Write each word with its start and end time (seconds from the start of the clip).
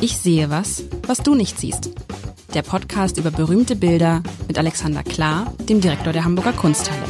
Ich 0.00 0.16
sehe 0.16 0.50
was, 0.50 0.84
was 1.06 1.18
du 1.18 1.34
nicht 1.34 1.58
siehst. 1.58 1.90
Der 2.54 2.62
Podcast 2.62 3.18
über 3.18 3.30
berühmte 3.30 3.76
Bilder 3.76 4.22
mit 4.48 4.58
Alexander 4.58 5.02
Klar, 5.02 5.52
dem 5.68 5.80
Direktor 5.80 6.12
der 6.12 6.24
Hamburger 6.24 6.52
Kunsthalle. 6.52 7.02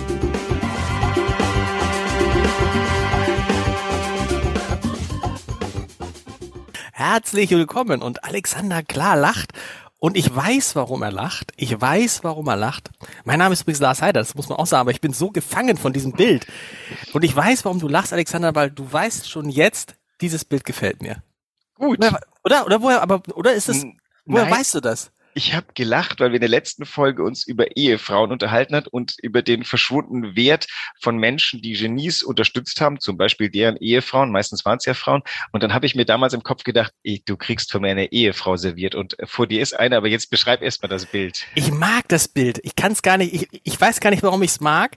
Herzlich 6.93 7.51
willkommen 7.51 8.03
und 8.03 8.25
Alexander 8.25 8.83
Klar 8.83 9.17
lacht 9.17 9.53
und 10.01 10.17
ich 10.17 10.35
weiß, 10.35 10.77
warum 10.77 11.03
er 11.03 11.13
lacht. 11.13 11.53
Ich 11.57 11.81
weiß, 11.81 12.25
warum 12.25 12.49
er 12.49 12.57
lacht. 12.57 12.91
Mein 13.25 13.39
Name 13.39 13.53
ist 13.53 13.63
übrigens 13.63 13.81
Lars 13.81 14.03
Heider, 14.03 14.21
das 14.21 14.35
muss 14.35 14.49
man 14.49 14.59
auch 14.59 14.67
sagen, 14.67 14.81
aber 14.81 14.91
ich 14.91 15.01
bin 15.01 15.13
so 15.13 15.31
gefangen 15.31 15.77
von 15.77 15.93
diesem 15.93 16.13
Bild. 16.13 16.47
Und 17.13 17.23
ich 17.23 17.37
weiß, 17.37 17.65
warum 17.65 17.79
du 17.79 17.89
lachst, 17.89 18.13
Alexander, 18.13 18.55
weil 18.55 18.71
du 18.71 18.91
weißt 18.91 19.29
schon 19.29 19.49
jetzt, 19.49 19.95
dieses 20.21 20.45
Bild 20.45 20.65
gefällt 20.65 21.03
mir. 21.03 21.23
Gut. 21.75 21.99
Oder, 22.45 22.67
oder, 22.67 22.83
woher, 22.83 23.03
aber, 23.03 23.23
oder 23.35 23.53
ist 23.53 23.69
es, 23.69 23.85
woher 24.25 24.45
Nein. 24.45 24.53
weißt 24.53 24.75
du 24.75 24.81
das? 24.81 25.11
Ich 25.33 25.55
habe 25.55 25.67
gelacht, 25.75 26.19
weil 26.19 26.31
wir 26.31 26.37
in 26.37 26.41
der 26.41 26.49
letzten 26.49 26.85
Folge 26.85 27.23
uns 27.23 27.47
über 27.47 27.77
Ehefrauen 27.77 28.33
unterhalten 28.33 28.75
hat 28.75 28.89
und 28.89 29.15
über 29.23 29.43
den 29.43 29.65
verschwundenen 29.65 30.35
Wert 30.35 30.67
von 31.01 31.19
Menschen, 31.19 31.63
die 31.63 31.75
Genies 31.75 32.23
unterstützt 32.23 32.81
haben, 32.81 32.99
zum 32.99 33.17
Beispiel 33.17 33.49
deren 33.49 33.77
Ehefrauen, 33.77 34.33
meistens 34.33 34.65
waren 34.65 34.79
es 34.79 34.87
ja 34.87 34.95
Frauen. 34.95 35.23
Und 35.53 35.63
dann 35.63 35.73
habe 35.73 35.87
ich 35.87 35.95
mir 35.95 36.05
damals 36.05 36.35
im 36.35 36.43
Kopf 36.43 36.65
gedacht, 36.65 36.93
ey, 37.05 37.23
du 37.25 37.37
kriegst 37.37 37.71
von 37.71 37.83
mir 37.83 37.91
eine 37.91 38.11
Ehefrau 38.11 38.57
serviert 38.57 38.97
und 38.97 39.17
vor 39.25 39.47
dir 39.47 39.63
ist 39.63 39.73
eine, 39.73 39.97
aber 39.97 40.09
jetzt 40.09 40.31
beschreib 40.31 40.63
erst 40.63 40.83
mal 40.83 40.89
das 40.89 41.07
Bild. 41.07 41.47
Ich 41.55 41.71
mag 41.71 42.09
das 42.09 42.27
Bild. 42.27 42.59
Ich 42.65 42.75
kann 42.75 42.93
es 42.93 43.03
gar 43.03 43.17
nicht, 43.17 43.33
ich, 43.33 43.49
ich 43.63 43.81
weiß 43.81 44.01
gar 44.01 44.11
nicht, 44.11 44.25
warum 44.25 44.43
ich 44.43 44.51
es 44.51 44.61
mag. 44.61 44.97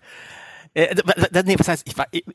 Äh, 0.73 0.95
nee, 1.45 1.55
was 1.59 1.67
heißt, 1.67 1.87
ich 1.87 1.95
war, 1.95 2.07
ich, 2.09 2.26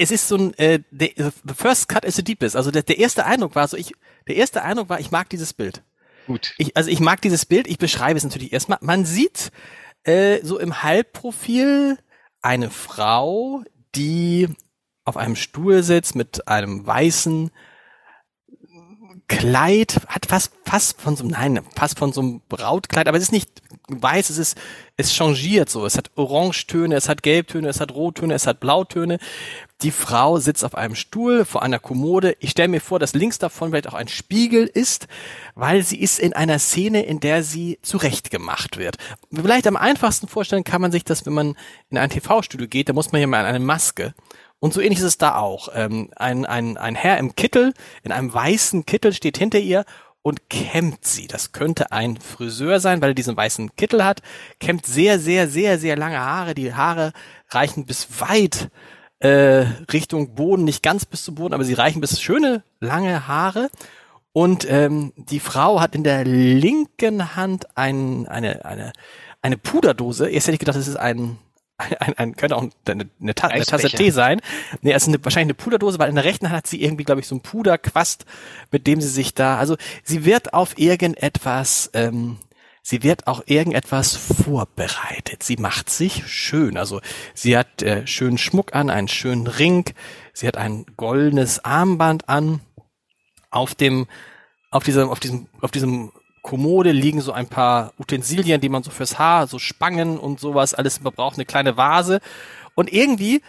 es 0.00 0.10
ist 0.10 0.28
so 0.28 0.36
ein, 0.36 0.54
äh, 0.54 0.80
der, 0.90 1.10
the 1.16 1.54
first 1.54 1.88
cut 1.88 2.06
is 2.06 2.16
the 2.16 2.24
deepest. 2.24 2.56
Also 2.56 2.70
der, 2.70 2.82
der 2.82 2.98
erste 2.98 3.26
Eindruck 3.26 3.54
war 3.54 3.68
so, 3.68 3.76
ich, 3.76 3.92
der 4.26 4.36
erste 4.36 4.62
Eindruck 4.62 4.88
war, 4.88 4.98
ich 4.98 5.10
mag 5.10 5.28
dieses 5.28 5.52
Bild. 5.52 5.82
Gut. 6.26 6.54
Ich, 6.56 6.74
also 6.74 6.88
ich 6.88 7.00
mag 7.00 7.20
dieses 7.20 7.44
Bild, 7.44 7.66
ich 7.66 7.76
beschreibe 7.76 8.16
es 8.16 8.24
natürlich 8.24 8.52
erstmal. 8.52 8.78
Man 8.80 9.04
sieht 9.04 9.52
äh, 10.04 10.38
so 10.42 10.58
im 10.58 10.82
Halbprofil 10.82 11.98
eine 12.40 12.70
Frau, 12.70 13.62
die 13.94 14.48
auf 15.04 15.18
einem 15.18 15.36
Stuhl 15.36 15.82
sitzt 15.82 16.14
mit 16.14 16.48
einem 16.48 16.86
weißen 16.86 17.50
Kleid, 19.30 20.00
hat 20.08 20.26
fast, 20.26 20.52
fast 20.64 21.00
von 21.00 21.14
so 21.14 21.22
einem, 21.22 21.30
nein, 21.30 21.60
fast 21.76 22.00
von 22.00 22.12
so 22.12 22.20
einem 22.20 22.42
Brautkleid, 22.48 23.06
aber 23.06 23.16
es 23.16 23.22
ist 23.22 23.32
nicht 23.32 23.62
weiß, 23.86 24.28
es 24.28 24.38
ist, 24.38 24.58
es 24.96 25.14
changiert 25.14 25.70
so. 25.70 25.86
Es 25.86 25.96
hat 25.96 26.10
Orangetöne, 26.16 26.96
es 26.96 27.08
hat 27.08 27.22
Gelbtöne, 27.22 27.68
es 27.68 27.80
hat 27.80 27.94
Rottöne, 27.94 28.34
es 28.34 28.48
hat 28.48 28.58
Blautöne. 28.58 29.18
Die 29.82 29.92
Frau 29.92 30.38
sitzt 30.38 30.64
auf 30.64 30.74
einem 30.74 30.96
Stuhl 30.96 31.44
vor 31.44 31.62
einer 31.62 31.78
Kommode. 31.78 32.36
Ich 32.40 32.50
stelle 32.50 32.66
mir 32.66 32.80
vor, 32.80 32.98
dass 32.98 33.14
links 33.14 33.38
davon 33.38 33.70
vielleicht 33.70 33.86
auch 33.86 33.94
ein 33.94 34.08
Spiegel 34.08 34.66
ist, 34.66 35.06
weil 35.54 35.84
sie 35.84 36.00
ist 36.00 36.18
in 36.18 36.32
einer 36.32 36.58
Szene, 36.58 37.04
in 37.04 37.20
der 37.20 37.44
sie 37.44 37.78
zurechtgemacht 37.82 38.78
wird. 38.78 38.96
Vielleicht 39.32 39.68
am 39.68 39.76
einfachsten 39.76 40.26
vorstellen 40.26 40.64
kann 40.64 40.82
man 40.82 40.90
sich 40.90 41.04
das, 41.04 41.24
wenn 41.24 41.34
man 41.34 41.56
in 41.88 41.98
ein 41.98 42.10
TV-Studio 42.10 42.66
geht, 42.66 42.88
da 42.88 42.94
muss 42.94 43.12
man 43.12 43.20
ja 43.20 43.28
mal 43.28 43.44
eine 43.44 43.60
Maske. 43.60 44.12
Und 44.60 44.74
so 44.74 44.80
ähnlich 44.80 44.98
ist 44.98 45.04
es 45.06 45.18
da 45.18 45.36
auch. 45.36 45.70
Ähm, 45.74 46.10
ein, 46.16 46.44
ein, 46.46 46.76
ein 46.76 46.94
Herr 46.94 47.18
im 47.18 47.34
Kittel, 47.34 47.72
in 48.02 48.12
einem 48.12 48.32
weißen 48.32 48.86
Kittel 48.86 49.12
steht 49.12 49.38
hinter 49.38 49.58
ihr 49.58 49.84
und 50.22 50.50
kämmt 50.50 51.04
sie. 51.06 51.26
Das 51.26 51.52
könnte 51.52 51.92
ein 51.92 52.18
Friseur 52.18 52.78
sein, 52.78 53.00
weil 53.00 53.10
er 53.10 53.14
diesen 53.14 53.36
weißen 53.36 53.74
Kittel 53.76 54.04
hat, 54.04 54.20
kämmt 54.58 54.84
sehr, 54.84 55.18
sehr, 55.18 55.48
sehr, 55.48 55.78
sehr 55.78 55.96
lange 55.96 56.20
Haare. 56.20 56.54
Die 56.54 56.74
Haare 56.74 57.12
reichen 57.48 57.86
bis 57.86 58.20
weit 58.20 58.70
äh, 59.20 59.66
Richtung 59.92 60.34
Boden, 60.34 60.64
nicht 60.64 60.82
ganz 60.82 61.06
bis 61.06 61.24
zum 61.24 61.36
Boden, 61.36 61.54
aber 61.54 61.64
sie 61.64 61.74
reichen 61.74 62.00
bis 62.00 62.20
schöne 62.20 62.62
lange 62.80 63.28
Haare. 63.28 63.70
Und 64.32 64.70
ähm, 64.70 65.12
die 65.16 65.40
Frau 65.40 65.80
hat 65.80 65.94
in 65.94 66.04
der 66.04 66.24
linken 66.24 67.34
Hand 67.34 67.76
ein, 67.76 68.28
eine, 68.28 68.64
eine, 68.64 68.92
eine 69.42 69.56
Puderdose. 69.56 70.28
Erst 70.28 70.46
hätte 70.46 70.54
ich 70.54 70.60
gedacht, 70.60 70.76
das 70.76 70.86
ist 70.86 70.96
ein, 70.96 71.38
ein, 71.98 72.14
ein, 72.16 72.36
könnte 72.36 72.56
auch 72.56 72.62
eine, 72.62 73.08
eine, 73.20 73.34
Ta 73.34 73.48
eine 73.48 73.64
Tasse. 73.64 73.88
Tee 73.88 74.10
sein. 74.10 74.40
Nee, 74.82 74.92
also 74.92 75.10
eine, 75.10 75.24
wahrscheinlich 75.24 75.46
eine 75.46 75.62
Puderdose, 75.62 75.98
weil 75.98 76.08
in 76.08 76.14
der 76.14 76.24
rechten 76.24 76.46
Hand 76.46 76.56
hat 76.56 76.66
sie 76.66 76.82
irgendwie, 76.82 77.04
glaube 77.04 77.20
ich, 77.20 77.26
so 77.26 77.34
einen 77.34 77.42
Puderquast, 77.42 78.24
mit 78.70 78.86
dem 78.86 79.00
sie 79.00 79.08
sich 79.08 79.34
da, 79.34 79.58
also 79.58 79.76
sie 80.04 80.24
wird 80.24 80.54
auf 80.54 80.78
irgendetwas, 80.78 81.90
ähm, 81.94 82.38
sie 82.82 83.02
wird 83.02 83.26
auch 83.26 83.42
irgendetwas 83.46 84.16
vorbereitet. 84.16 85.42
Sie 85.42 85.56
macht 85.56 85.90
sich 85.90 86.26
schön. 86.26 86.76
Also 86.76 87.00
sie 87.34 87.56
hat 87.56 87.82
äh, 87.82 88.06
schönen 88.06 88.38
Schmuck 88.38 88.74
an, 88.74 88.90
einen 88.90 89.08
schönen 89.08 89.46
Ring, 89.46 89.92
sie 90.32 90.46
hat 90.46 90.56
ein 90.56 90.86
goldenes 90.96 91.64
Armband 91.64 92.28
an. 92.28 92.60
Auf 93.52 93.74
dem, 93.74 94.06
auf 94.70 94.84
diesem, 94.84 95.08
auf 95.08 95.18
diesem, 95.18 95.48
auf 95.60 95.72
diesem 95.72 96.12
Kommode 96.42 96.92
liegen 96.92 97.20
so 97.20 97.32
ein 97.32 97.48
paar 97.48 97.92
Utensilien, 97.98 98.60
die 98.60 98.68
man 98.68 98.82
so 98.82 98.90
fürs 98.90 99.18
Haar, 99.18 99.46
so 99.46 99.58
Spangen 99.58 100.18
und 100.18 100.40
sowas, 100.40 100.74
alles 100.74 101.00
man 101.00 101.12
braucht 101.12 101.36
eine 101.36 101.44
kleine 101.44 101.76
Vase. 101.76 102.20
Und 102.74 102.92
irgendwie 102.92 103.42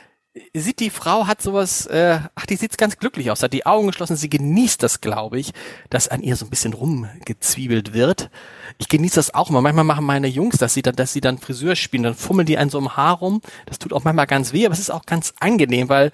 sieht 0.53 0.79
die 0.79 0.89
Frau, 0.89 1.27
hat 1.27 1.41
sowas, 1.41 1.87
äh, 1.87 2.19
ach, 2.35 2.45
die 2.45 2.55
sieht 2.55 2.77
ganz 2.77 2.97
glücklich 2.97 3.31
aus, 3.31 3.43
hat 3.43 3.51
die 3.51 3.65
Augen 3.65 3.87
geschlossen, 3.87 4.15
sie 4.15 4.29
genießt 4.29 4.81
das, 4.81 5.01
glaube 5.01 5.37
ich, 5.39 5.51
dass 5.89 6.07
an 6.07 6.21
ihr 6.21 6.37
so 6.37 6.45
ein 6.45 6.49
bisschen 6.49 6.71
rumgezwiebelt 6.71 7.93
wird. 7.93 8.29
Ich 8.77 8.87
genieße 8.87 9.15
das 9.15 9.33
auch 9.33 9.49
immer. 9.49 9.61
Manchmal 9.61 9.83
machen 9.83 10.05
meine 10.05 10.27
Jungs, 10.27 10.57
dass 10.57 10.73
sie 10.73 10.81
dann, 10.81 10.95
dass 10.95 11.11
sie 11.11 11.19
dann 11.19 11.37
Friseur 11.37 11.75
spielen, 11.75 12.03
dann 12.03 12.15
fummeln 12.15 12.45
die 12.45 12.57
einen 12.57 12.69
so 12.69 12.79
im 12.79 12.95
Haar 12.95 13.17
rum. 13.17 13.41
Das 13.65 13.77
tut 13.77 13.91
auch 13.91 14.05
manchmal 14.05 14.27
ganz 14.27 14.53
weh, 14.53 14.65
aber 14.65 14.73
es 14.73 14.79
ist 14.79 14.89
auch 14.89 15.05
ganz 15.05 15.33
angenehm, 15.39 15.89
weil 15.89 16.11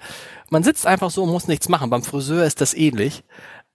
man 0.50 0.64
sitzt 0.64 0.86
einfach 0.86 1.10
so 1.10 1.22
und 1.22 1.30
muss 1.30 1.46
nichts 1.46 1.68
machen. 1.68 1.90
Beim 1.90 2.02
Friseur 2.02 2.44
ist 2.44 2.60
das 2.60 2.74
ähnlich. 2.74 3.22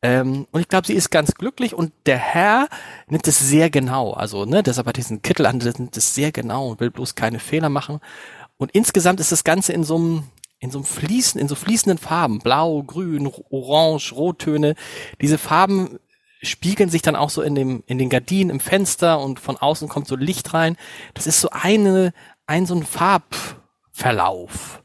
Ähm, 0.04 0.48
und 0.52 0.60
ich 0.60 0.68
glaube, 0.68 0.86
sie 0.86 0.94
ist 0.94 1.10
ganz 1.10 1.34
glücklich 1.34 1.74
und 1.74 1.94
der 2.06 2.18
Herr 2.18 2.68
nimmt 3.08 3.28
es 3.28 3.40
sehr 3.40 3.70
genau. 3.70 4.12
Also, 4.12 4.44
ne, 4.44 4.62
deshalb 4.62 4.86
hat 4.86 4.98
diesen 4.98 5.22
Kittel 5.22 5.46
an, 5.46 5.58
nimmt 5.58 5.96
es 5.96 6.14
sehr 6.14 6.34
genau 6.34 6.72
und 6.72 6.82
will 6.82 6.92
bloß 6.92 7.16
keine 7.16 7.40
Fehler 7.40 7.70
machen. 7.70 8.02
Und 8.58 8.72
insgesamt 8.72 9.22
ist 9.22 9.32
das 9.32 9.46
Ganze 9.46 9.72
in 9.72 9.86
so 9.86 9.96
einem, 9.96 10.24
in 10.60 10.72
so 10.72 10.80
einem 10.80 10.86
fließen, 10.86 11.40
in 11.40 11.48
so 11.48 11.56
fließenden 11.56 11.98
Farben. 11.98 12.40
Blau, 12.40 12.84
grün, 12.84 13.32
orange, 13.50 14.14
Rottöne. 14.14 14.76
Diese 15.22 15.38
Farben 15.38 16.00
spiegeln 16.42 16.90
sich 16.90 17.02
dann 17.02 17.16
auch 17.16 17.30
so 17.30 17.42
in 17.42 17.56
dem, 17.56 17.84
in 17.88 17.98
den 17.98 18.10
Gardinen 18.10 18.50
im 18.50 18.60
Fenster 18.60 19.22
und 19.22 19.40
von 19.40 19.56
außen 19.56 19.88
kommt 19.88 20.10
so 20.10 20.18
Licht 20.18 20.54
rein. 20.54 20.76
Das 21.14 21.28
ist 21.28 21.40
so 21.40 21.50
eine, 21.52 22.12
ein 22.46 22.66
so 22.66 22.76
ein 22.76 22.84
Farbverlauf. 22.84 24.83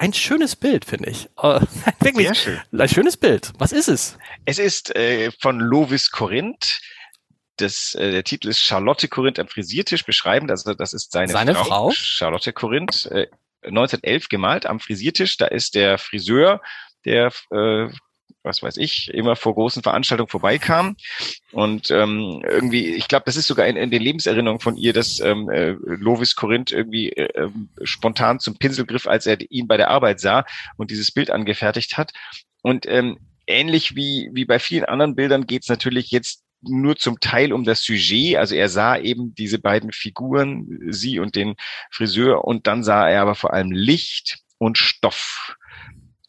Ein 0.00 0.12
schönes 0.12 0.54
Bild, 0.56 0.84
finde 0.84 1.10
ich. 1.10 1.28
Äh, 1.42 1.60
wirklich 2.00 2.26
Sehr 2.28 2.34
schön. 2.34 2.60
ein 2.80 2.88
schönes 2.88 3.16
Bild. 3.16 3.52
Was 3.58 3.72
ist 3.72 3.88
es? 3.88 4.16
Es 4.44 4.58
ist 4.58 4.94
äh, 4.96 5.30
von 5.40 5.58
Lovis 5.60 6.10
Korinth. 6.10 6.80
Das, 7.56 7.94
äh, 7.96 8.12
der 8.12 8.24
Titel 8.24 8.48
ist 8.48 8.60
Charlotte 8.60 9.08
Korinth 9.08 9.38
am 9.38 9.48
Frisiertisch 9.48 10.04
beschreibend. 10.04 10.50
Also 10.50 10.74
das 10.74 10.92
ist 10.92 11.10
seine, 11.12 11.32
Seine 11.32 11.54
Frau? 11.56 11.90
Charlotte 11.92 12.52
Korinth, 12.52 13.06
äh, 13.06 13.26
1911 13.62 14.28
gemalt 14.28 14.66
am 14.66 14.78
Frisiertisch. 14.78 15.36
Da 15.36 15.46
ist 15.46 15.74
der 15.74 15.98
Friseur, 15.98 16.60
der, 17.04 17.32
äh, 17.50 17.88
was 18.42 18.62
weiß 18.62 18.76
ich, 18.78 19.12
immer 19.12 19.36
vor 19.36 19.54
großen 19.54 19.82
Veranstaltungen 19.82 20.28
vorbeikam. 20.28 20.96
Und 21.52 21.90
ähm, 21.90 22.42
irgendwie, 22.48 22.94
ich 22.94 23.08
glaube, 23.08 23.24
das 23.26 23.36
ist 23.36 23.46
sogar 23.46 23.66
in, 23.66 23.76
in 23.76 23.90
den 23.90 24.02
Lebenserinnerungen 24.02 24.60
von 24.60 24.76
ihr, 24.76 24.92
dass 24.92 25.20
ähm, 25.20 25.48
äh, 25.50 25.76
Lovis 25.84 26.34
Korinth 26.34 26.72
irgendwie 26.72 27.10
äh, 27.10 27.28
ähm, 27.34 27.68
spontan 27.82 28.40
zum 28.40 28.56
Pinsel 28.58 28.86
griff, 28.86 29.06
als 29.06 29.26
er 29.26 29.38
ihn 29.50 29.68
bei 29.68 29.76
der 29.76 29.90
Arbeit 29.90 30.20
sah 30.20 30.44
und 30.76 30.90
dieses 30.90 31.12
Bild 31.12 31.30
angefertigt 31.30 31.96
hat. 31.96 32.12
Und 32.62 32.86
ähm, 32.86 33.18
ähnlich 33.46 33.96
wie, 33.96 34.30
wie 34.32 34.44
bei 34.44 34.58
vielen 34.58 34.84
anderen 34.84 35.14
Bildern 35.14 35.46
geht 35.46 35.62
es 35.62 35.68
natürlich 35.68 36.10
jetzt 36.10 36.42
nur 36.60 36.96
zum 36.96 37.20
Teil 37.20 37.52
um 37.52 37.64
das 37.64 37.82
Sujet. 37.82 38.36
Also 38.36 38.54
er 38.54 38.68
sah 38.68 38.96
eben 38.96 39.34
diese 39.34 39.58
beiden 39.58 39.92
Figuren, 39.92 40.66
sie 40.88 41.18
und 41.18 41.36
den 41.36 41.54
Friseur, 41.90 42.44
und 42.44 42.66
dann 42.66 42.82
sah 42.82 43.08
er 43.08 43.22
aber 43.22 43.34
vor 43.34 43.52
allem 43.52 43.70
Licht 43.70 44.38
und 44.58 44.78
Stoff. 44.78 45.56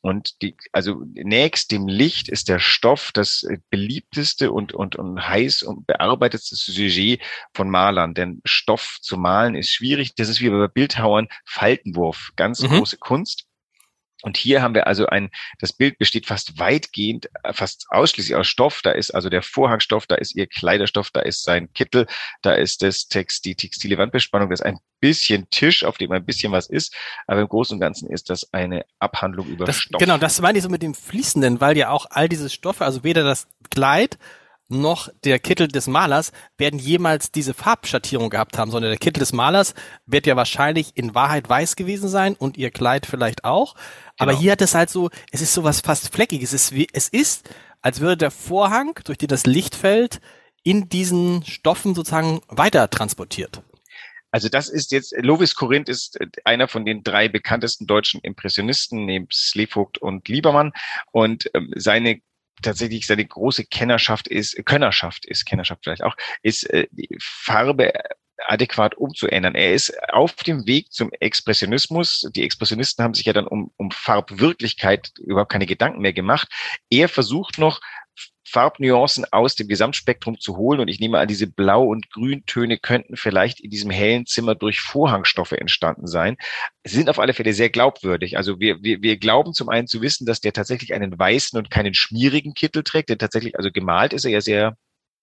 Und 0.02 0.42
die, 0.42 0.56
also 0.72 1.04
nächst 1.14 1.72
dem 1.72 1.88
Licht 1.88 2.30
ist 2.30 2.48
der 2.48 2.60
Stoff 2.60 3.12
das 3.14 3.44
äh, 3.44 3.58
beliebteste 3.70 4.52
und, 4.52 4.74
und, 4.74 4.96
und 4.96 5.28
heiß 5.28 5.64
und 5.64 5.88
bearbeitete 5.88 6.56
Sujet 6.56 7.22
von 7.54 7.70
Malern. 7.70 8.14
Denn 8.14 8.42
Stoff 8.46 9.00
zu 9.02 9.18
malen 9.18 9.56
ist 9.56 9.72
schwierig. 9.72 10.16
Das 10.16 10.30
ist 10.30 10.40
wie 10.40 10.50
bei 10.50 10.68
Bildhauern 10.70 11.28
Faltenwurf. 11.46 12.32
Ganz 12.38 12.62
Mhm. 12.62 12.68
große 12.68 12.98
Kunst. 12.98 13.49
Und 14.22 14.38
hier 14.38 14.62
haben 14.62 14.74
wir 14.74 14.88
also 14.88 15.08
ein, 15.08 15.30
das 15.60 15.74
Bild 15.74 15.98
besteht 15.98 16.26
fast 16.26 16.60
weitgehend, 16.60 17.30
äh, 17.44 17.54
fast 17.54 17.86
ausschließlich 17.90 18.36
aus 18.36 18.48
Stoff. 18.48 18.82
Da 18.84 18.92
ist 18.92 19.12
also 19.12 19.30
der 19.30 19.42
Vorhangstoff, 19.42 20.08
da 20.08 20.16
ist 20.16 20.36
ihr 20.36 20.48
Kleiderstoff, 20.48 21.10
da 21.12 21.22
ist 21.22 21.44
sein 21.44 21.72
Kittel, 21.74 22.06
da 22.42 22.54
ist 22.54 22.82
das 22.82 23.08
Text, 23.08 23.46
die 23.46 23.56
textile 23.56 23.98
Wandbespannung, 23.98 24.50
das 24.50 24.60
ist 24.60 24.66
ein 24.66 24.80
bisschen 25.00 25.50
Tisch, 25.50 25.84
auf 25.84 25.98
dem 25.98 26.12
ein 26.12 26.26
bisschen 26.26 26.52
was 26.52 26.70
ist. 26.70 26.94
Aber 27.28 27.42
im 27.42 27.48
Großen 27.48 27.76
und 27.76 27.80
Ganzen 27.80 28.10
ist 28.10 28.30
das 28.30 28.52
eine 28.54 28.86
Abhandlung 29.00 29.48
über 29.48 29.66
Das, 29.66 29.78
Stoff. 29.78 30.00
genau, 30.00 30.18
das 30.18 30.42
meine 30.42 30.58
ich 30.58 30.64
so 30.64 30.70
mit 30.70 30.84
dem 30.84 30.94
Fließenden, 30.94 31.62
weil 31.62 31.78
ja 31.78 31.90
auch 31.90 32.08
all 32.10 32.28
diese 32.28 32.50
Stoffe, 32.50 32.84
also 32.84 33.04
weder 33.04 33.24
das 33.24 33.48
Kleid 33.70 34.18
noch 34.70 35.10
der 35.24 35.40
Kittel 35.40 35.68
des 35.68 35.88
Malers 35.88 36.32
werden 36.58 36.80
jemals 36.80 37.32
diese 37.32 37.54
Farbschattierung 37.54 38.30
gehabt 38.30 38.58
haben, 38.58 38.72
sondern 38.72 38.92
der 38.92 39.00
Kittel 39.00 39.20
des 39.20 39.34
Malers 39.34 39.74
wird 40.06 40.28
ja 40.28 40.36
wahrscheinlich 40.36 40.92
in 40.96 41.16
Wahrheit 41.16 41.50
weiß 41.50 41.76
gewesen 41.76 42.08
sein 42.08 42.36
und 42.36 42.58
ihr 42.58 42.72
Kleid 42.72 43.06
vielleicht 43.06 43.44
auch. 43.44 43.76
Aber 44.18 44.32
Genau. 44.32 44.42
hier 44.42 44.52
hat 44.54 44.62
es 44.62 44.76
halt 44.76 44.90
so, 44.90 45.10
es 45.32 45.42
ist 45.42 45.54
sowas 45.54 45.82
fast 45.82 46.14
Fleckiges. 46.14 46.54
Es 46.54 46.64
ist, 46.66 46.76
wie, 46.76 46.88
es 46.94 47.10
ist 47.10 47.50
als 47.82 48.00
würde 48.00 48.18
der 48.18 48.32
Vorhang, 48.32 49.00
durch 49.06 49.18
den 49.18 49.28
das 49.28 49.46
Licht 49.46 49.76
fällt, 49.76 50.20
in 50.64 50.90
diesen 50.90 51.44
Stoffen 51.46 51.96
sozusagen 51.96 52.42
weiter 52.48 52.90
transportiert. 52.90 53.64
Also 54.32 54.50
das 54.50 54.70
ist 54.70 54.92
jetzt, 54.92 55.16
Lovis 55.18 55.56
Corinth 55.56 55.90
ist 55.90 56.20
einer 56.44 56.68
von 56.68 56.86
den 56.86 57.04
drei 57.04 57.28
bekanntesten 57.28 57.88
deutschen 57.88 58.22
Impressionisten 58.22 59.06
neben 59.06 59.28
Slevogt 59.32 59.98
und 59.98 60.28
Liebermann 60.28 60.72
und 61.12 61.50
ähm, 61.56 61.74
seine 61.76 62.22
tatsächlich 62.62 63.06
seine 63.06 63.26
große 63.26 63.66
Kennerschaft 63.66 64.28
ist, 64.28 64.66
Könnerschaft 64.66 65.26
ist, 65.26 65.46
Kennerschaft 65.46 65.84
vielleicht 65.84 66.04
auch, 66.04 66.16
ist 66.42 66.70
äh, 66.70 66.88
die 66.92 67.10
Farbe 67.20 67.94
adäquat 68.48 68.96
umzuändern. 68.96 69.56
Er 69.56 69.74
ist 69.74 69.94
auf 70.12 70.34
dem 70.36 70.66
Weg 70.66 70.92
zum 70.92 71.12
Expressionismus. 71.20 72.30
Die 72.36 72.44
Expressionisten 72.44 73.04
haben 73.04 73.14
sich 73.14 73.26
ja 73.26 73.34
dann 73.34 73.48
um, 73.48 73.72
um 73.78 73.92
Farbwirklichkeit 73.92 75.12
überhaupt 75.20 75.52
keine 75.52 75.66
Gedanken 75.66 76.02
mehr 76.02 76.14
gemacht. 76.14 76.48
Er 76.90 77.10
versucht 77.10 77.58
noch 77.58 77.82
Farbnuancen 78.50 79.26
aus 79.32 79.56
dem 79.56 79.68
Gesamtspektrum 79.68 80.40
zu 80.40 80.58
holen. 80.58 80.80
Und 80.80 80.88
ich 80.88 81.00
nehme 81.00 81.20
an, 81.20 81.28
diese 81.28 81.48
Blau- 81.48 81.86
und 81.86 82.10
Grüntöne 82.12 82.78
könnten 82.78 83.16
vielleicht 83.16 83.60
in 83.60 83.70
diesem 83.70 83.92
hellen 83.92 84.26
Zimmer 84.26 84.56
durch 84.56 84.80
Vorhangstoffe 84.80 85.52
entstanden 85.52 86.08
sein. 86.08 86.38
Sie 86.84 86.96
sind 86.96 87.10
auf 87.10 87.20
alle 87.20 87.34
Fälle 87.34 87.54
sehr 87.54 87.70
glaubwürdig. 87.70 88.38
Also 88.38 88.60
wir, 88.60 88.82
wir, 88.82 89.02
wir 89.02 89.18
glauben 89.18 89.54
zum 89.54 89.70
einen 89.70 89.88
zu 89.88 90.02
wissen, 90.02 90.26
dass 90.26 90.42
der 90.42 90.54
tatsächlich 90.54 90.94
einen 90.94 91.18
weißen 91.18 91.58
und 91.58 91.70
keinen 91.70 91.94
schmierigen 91.94 92.54
Kittel 92.54 92.84
trägt, 92.84 93.10
denn 93.10 93.20
tatsächlich, 93.20 93.58
also 93.58 93.72
gemalt 93.72 94.14
ist 94.14 94.26
er 94.26 94.32
ja 94.32 94.42
sehr 94.42 94.78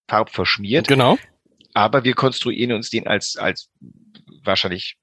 farbverschmiert. 0.07 0.87
Genau. 0.87 1.17
Aber 1.73 2.03
wir 2.03 2.13
konstruieren 2.13 2.71
uns 2.71 2.89
den 2.89 3.07
als, 3.07 3.35
als 3.37 3.69
wahrscheinlich 4.43 4.95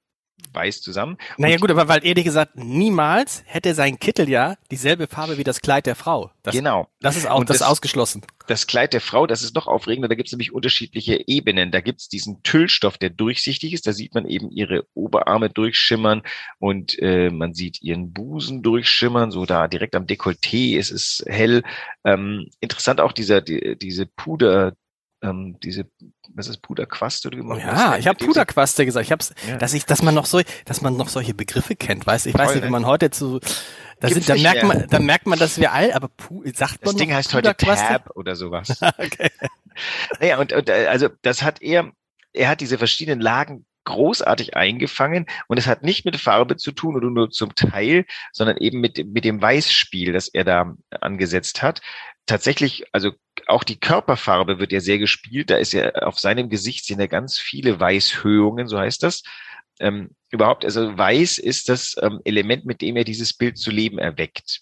weiß 0.55 0.81
zusammen. 0.81 1.17
Naja 1.37 1.57
gut, 1.57 1.69
aber 1.69 1.87
weil 1.87 2.05
ehrlich 2.05 2.23
gesagt, 2.23 2.55
niemals 2.55 3.43
hätte 3.45 3.73
sein 3.73 3.99
Kittel 3.99 4.29
ja 4.29 4.55
dieselbe 4.71 5.07
Farbe 5.07 5.37
wie 5.37 5.43
das 5.43 5.61
Kleid 5.61 5.85
der 5.85 5.95
Frau. 5.95 6.31
Das, 6.43 6.55
genau. 6.55 6.87
Das 7.01 7.17
ist 7.17 7.27
auch 7.27 7.43
das, 7.43 7.59
das, 7.59 7.67
ausgeschlossen. 7.67 8.21
Das 8.47 8.67
Kleid 8.67 8.93
der 8.93 9.01
Frau, 9.01 9.27
das 9.27 9.43
ist 9.43 9.55
noch 9.55 9.67
aufregender, 9.67 10.07
da 10.07 10.15
gibt 10.15 10.27
es 10.27 10.33
nämlich 10.33 10.53
unterschiedliche 10.53 11.27
Ebenen. 11.27 11.71
Da 11.71 11.81
gibt 11.81 12.01
es 12.01 12.09
diesen 12.09 12.41
Tüllstoff, 12.43 12.97
der 12.97 13.09
durchsichtig 13.09 13.73
ist, 13.73 13.87
da 13.87 13.93
sieht 13.93 14.13
man 14.13 14.25
eben 14.25 14.49
ihre 14.51 14.85
Oberarme 14.93 15.49
durchschimmern 15.49 16.21
und 16.59 16.97
äh, 16.99 17.29
man 17.29 17.53
sieht 17.53 17.81
ihren 17.81 18.13
Busen 18.13 18.61
durchschimmern, 18.61 19.31
so 19.31 19.45
da 19.45 19.67
direkt 19.67 19.95
am 19.95 20.05
Dekolleté 20.05 20.77
ist 20.77 20.91
es 20.91 21.23
hell. 21.27 21.63
Ähm, 22.03 22.47
interessant 22.59 23.01
auch 23.01 23.11
dieser, 23.11 23.41
die, 23.41 23.77
diese 23.77 24.05
Puder, 24.05 24.73
ähm, 25.25 25.57
diese, 25.61 25.89
was 26.33 26.47
ist 26.47 26.61
Puderquaste 26.61 27.29
gemacht 27.29 27.61
Ja, 27.61 27.97
ich 27.97 28.07
habe 28.07 28.23
Puderquaste 28.23 28.85
gesagt. 28.85 29.05
Ich 29.05 29.11
hab's, 29.11 29.33
ja. 29.47 29.57
dass 29.57 29.73
ich, 29.73 29.85
dass 29.85 30.01
man 30.01 30.15
noch 30.15 30.25
so, 30.25 30.41
dass 30.65 30.81
man 30.81 30.97
noch 30.97 31.09
solche 31.09 31.33
Begriffe 31.33 31.75
kennt, 31.75 32.05
weißt? 32.05 32.27
Ich 32.27 32.33
weiß 32.33 32.53
nicht, 32.53 32.63
wenn 32.63 32.71
man 32.71 32.85
heute 32.85 33.09
zu, 33.09 33.39
da, 33.99 34.09
sind, 34.09 34.29
da 34.29 34.35
merkt 34.35 34.63
man, 34.63 34.87
da 34.89 34.99
merkt 34.99 35.27
man, 35.27 35.39
dass 35.39 35.59
wir 35.59 35.71
all, 35.71 35.91
aber 35.93 36.09
pu, 36.09 36.43
sagt 36.53 36.81
das 36.81 36.93
man 36.93 36.97
Ding 36.97 37.13
heißt 37.13 37.33
heute 37.33 37.55
Tab 37.55 38.11
oder 38.15 38.35
sowas. 38.35 38.81
okay. 38.97 39.29
Naja, 40.21 40.39
und, 40.39 40.53
und 40.53 40.69
äh, 40.69 40.87
also 40.87 41.09
das 41.21 41.41
hat 41.41 41.61
er, 41.61 41.91
er 42.31 42.47
hat 42.47 42.61
diese 42.61 42.77
verschiedenen 42.77 43.19
Lagen 43.19 43.65
großartig 43.85 44.55
eingefangen 44.55 45.25
und 45.47 45.57
es 45.57 45.67
hat 45.67 45.83
nicht 45.83 46.05
mit 46.05 46.17
Farbe 46.17 46.57
zu 46.57 46.71
tun 46.71 46.95
oder 46.95 47.09
nur 47.09 47.29
zum 47.29 47.55
Teil, 47.55 48.05
sondern 48.33 48.57
eben 48.57 48.81
mit, 48.81 49.05
mit 49.05 49.23
dem 49.23 49.41
Weißspiel, 49.41 50.11
das 50.11 50.27
er 50.27 50.43
da 50.43 50.75
angesetzt 51.01 51.61
hat. 51.61 51.81
Tatsächlich, 52.25 52.85
also 52.91 53.11
auch 53.47 53.63
die 53.63 53.79
Körperfarbe 53.79 54.59
wird 54.59 54.71
ja 54.71 54.79
sehr 54.79 54.97
gespielt. 54.97 55.49
Da 55.49 55.57
ist 55.57 55.73
ja 55.73 55.91
auf 55.93 56.19
seinem 56.19 56.49
Gesicht 56.49 56.85
sind 56.85 56.99
ja 56.99 57.07
ganz 57.07 57.37
viele 57.37 57.79
Weißhöhungen, 57.79 58.67
so 58.67 58.79
heißt 58.79 59.03
das. 59.03 59.23
Ähm, 59.79 60.11
überhaupt, 60.31 60.65
also 60.65 60.97
weiß 60.97 61.37
ist 61.37 61.69
das 61.69 61.95
ähm, 62.01 62.21
Element, 62.23 62.65
mit 62.65 62.81
dem 62.81 62.95
er 62.95 63.03
dieses 63.03 63.33
Bild 63.33 63.57
zu 63.57 63.71
leben 63.71 63.99
erweckt. 63.99 64.61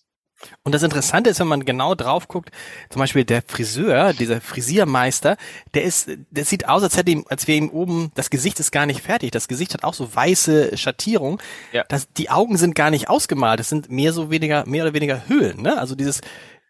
Und 0.64 0.74
das 0.74 0.84
Interessante 0.84 1.30
ist, 1.30 1.40
wenn 1.40 1.48
man 1.48 1.66
genau 1.66 1.96
drauf 1.96 2.28
guckt, 2.28 2.52
zum 2.90 3.00
Beispiel 3.00 3.24
der 3.24 3.44
Friseur, 3.48 4.14
dieser 4.14 4.42
Frisiermeister, 4.42 5.38
der 5.74 5.84
ist, 5.84 6.10
der 6.32 6.46
sieht 6.46 6.68
aus, 6.68 6.84
als 6.84 6.98
hätte 6.98 7.12
ihm, 7.12 7.26
als 7.30 7.48
wäre 7.48 7.58
ihm 7.58 7.70
oben, 7.70 8.12
das 8.16 8.30
Gesicht 8.30 8.60
ist 8.60 8.72
gar 8.72 8.86
nicht 8.86 9.02
fertig. 9.02 9.32
Das 9.32 9.48
Gesicht 9.48 9.74
hat 9.74 9.84
auch 9.84 9.94
so 9.94 10.14
weiße 10.14 10.78
Schattierung. 10.78 11.42
Ja. 11.72 11.86
Das, 11.88 12.12
die 12.12 12.30
Augen 12.30 12.58
sind 12.58 12.76
gar 12.76 12.90
nicht 12.90 13.10
ausgemalt. 13.10 13.60
Das 13.60 13.70
sind 13.70 13.90
mehr 13.90 14.14
so 14.14 14.32
weniger, 14.32 14.66
mehr 14.68 14.84
oder 14.84 14.94
weniger 14.94 15.28
Höhlen, 15.28 15.62
ne? 15.62 15.78
Also 15.78 15.96
dieses 15.96 16.22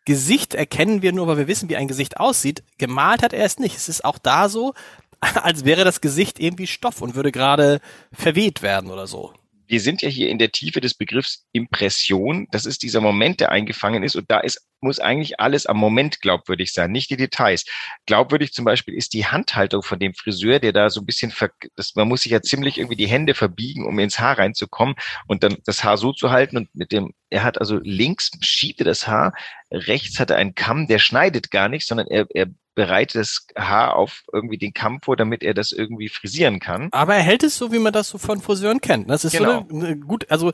Gesicht 0.05 0.53
erkennen 0.53 1.01
wir 1.01 1.13
nur, 1.13 1.27
weil 1.27 1.37
wir 1.37 1.47
wissen, 1.47 1.69
wie 1.69 1.77
ein 1.77 1.87
Gesicht 1.87 2.17
aussieht. 2.17 2.63
Gemalt 2.77 3.23
hat 3.23 3.33
er 3.33 3.45
es 3.45 3.59
nicht. 3.59 3.75
Es 3.75 3.89
ist 3.89 4.03
auch 4.03 4.17
da 4.17 4.49
so, 4.49 4.73
als 5.19 5.65
wäre 5.65 5.83
das 5.83 6.01
Gesicht 6.01 6.39
irgendwie 6.39 6.67
Stoff 6.67 7.01
und 7.01 7.15
würde 7.15 7.31
gerade 7.31 7.79
verweht 8.11 8.61
werden 8.61 8.91
oder 8.91 9.07
so 9.07 9.33
wir 9.73 9.79
sind 9.79 10.01
ja 10.01 10.09
hier 10.09 10.29
in 10.29 10.37
der 10.37 10.51
Tiefe 10.51 10.81
des 10.81 10.93
Begriffs 10.93 11.45
Impression. 11.51 12.47
Das 12.51 12.67
ist 12.67 12.83
dieser 12.83 13.01
Moment, 13.01 13.39
der 13.39 13.51
eingefangen 13.51 14.03
ist. 14.03 14.15
Und 14.15 14.29
da 14.29 14.39
ist, 14.39 14.67
muss 14.83 14.99
eigentlich 14.99 15.39
alles 15.39 15.65
am 15.65 15.77
Moment 15.77 16.21
glaubwürdig 16.21 16.73
sein, 16.73 16.91
nicht 16.91 17.09
die 17.09 17.17
Details. 17.17 17.65
Glaubwürdig 18.05 18.53
zum 18.53 18.65
Beispiel 18.65 18.93
ist 18.93 19.13
die 19.13 19.25
Handhaltung 19.25 19.81
von 19.81 19.99
dem 19.99 20.13
Friseur, 20.13 20.59
der 20.59 20.73
da 20.73 20.89
so 20.89 21.01
ein 21.01 21.05
bisschen, 21.05 21.31
ver 21.31 21.49
das, 21.75 21.95
man 21.95 22.07
muss 22.07 22.21
sich 22.23 22.31
ja 22.31 22.41
ziemlich 22.41 22.77
irgendwie 22.77 22.95
die 22.95 23.07
Hände 23.07 23.33
verbiegen, 23.33 23.85
um 23.85 23.97
ins 23.99 24.19
Haar 24.19 24.37
reinzukommen 24.37 24.95
und 25.27 25.43
dann 25.43 25.57
das 25.65 25.83
Haar 25.83 25.97
so 25.97 26.13
zu 26.13 26.31
halten 26.31 26.57
und 26.57 26.75
mit 26.75 26.91
dem, 26.91 27.13
er 27.29 27.43
hat 27.43 27.59
also 27.59 27.79
links 27.81 28.31
schiebt 28.41 28.81
er 28.81 28.85
das 28.85 29.07
Haar, 29.07 29.33
rechts 29.71 30.19
hat 30.19 30.29
er 30.29 30.37
einen 30.37 30.55
Kamm, 30.55 30.87
der 30.87 30.99
schneidet 30.99 31.51
gar 31.51 31.69
nicht, 31.69 31.87
sondern 31.87 32.07
er, 32.07 32.27
er 32.29 32.47
bereitet 32.75 33.21
das 33.21 33.47
Haar 33.57 33.95
auf 33.95 34.23
irgendwie 34.31 34.57
den 34.57 34.73
Kamm 34.73 34.99
vor, 35.01 35.15
damit 35.15 35.43
er 35.43 35.53
das 35.53 35.71
irgendwie 35.71 36.09
frisieren 36.09 36.59
kann. 36.59 36.89
Aber 36.91 37.15
er 37.15 37.21
hält 37.21 37.43
es 37.43 37.57
so, 37.57 37.71
wie 37.71 37.79
man 37.79 37.93
das 37.93 38.09
so 38.09 38.17
von 38.17 38.41
Friseuren 38.41 38.81
kennt. 38.81 39.09
Das 39.09 39.25
ist 39.25 39.33
genau. 39.33 39.65
so 39.69 39.75
eine, 39.75 39.87
eine 39.87 39.97
gut, 39.97 40.29
also 40.29 40.51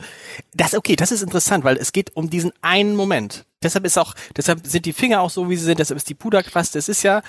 das 0.54 0.76
okay, 0.76 0.96
das 0.96 1.12
ist 1.12 1.22
interessant, 1.22 1.64
weil 1.64 1.78
es 1.78 1.92
geht 1.92 2.16
um 2.16 2.30
diesen 2.30 2.52
einen 2.62 2.96
Moment. 2.96 3.46
Deshalb 3.62 3.86
ist 3.86 3.98
auch, 3.98 4.14
deshalb 4.36 4.66
sind 4.66 4.86
die 4.86 4.94
Finger 4.94 5.22
auch 5.22 5.30
so, 5.30 5.50
wie 5.50 5.56
sie 5.56 5.66
sind. 5.66 5.80
Deshalb 5.80 5.98
ist 5.98 6.10
die 6.10 6.16
Puderquaste. 6.16 6.80
Es 6.80 6.90
ist 6.90 7.04
ja 7.04 7.22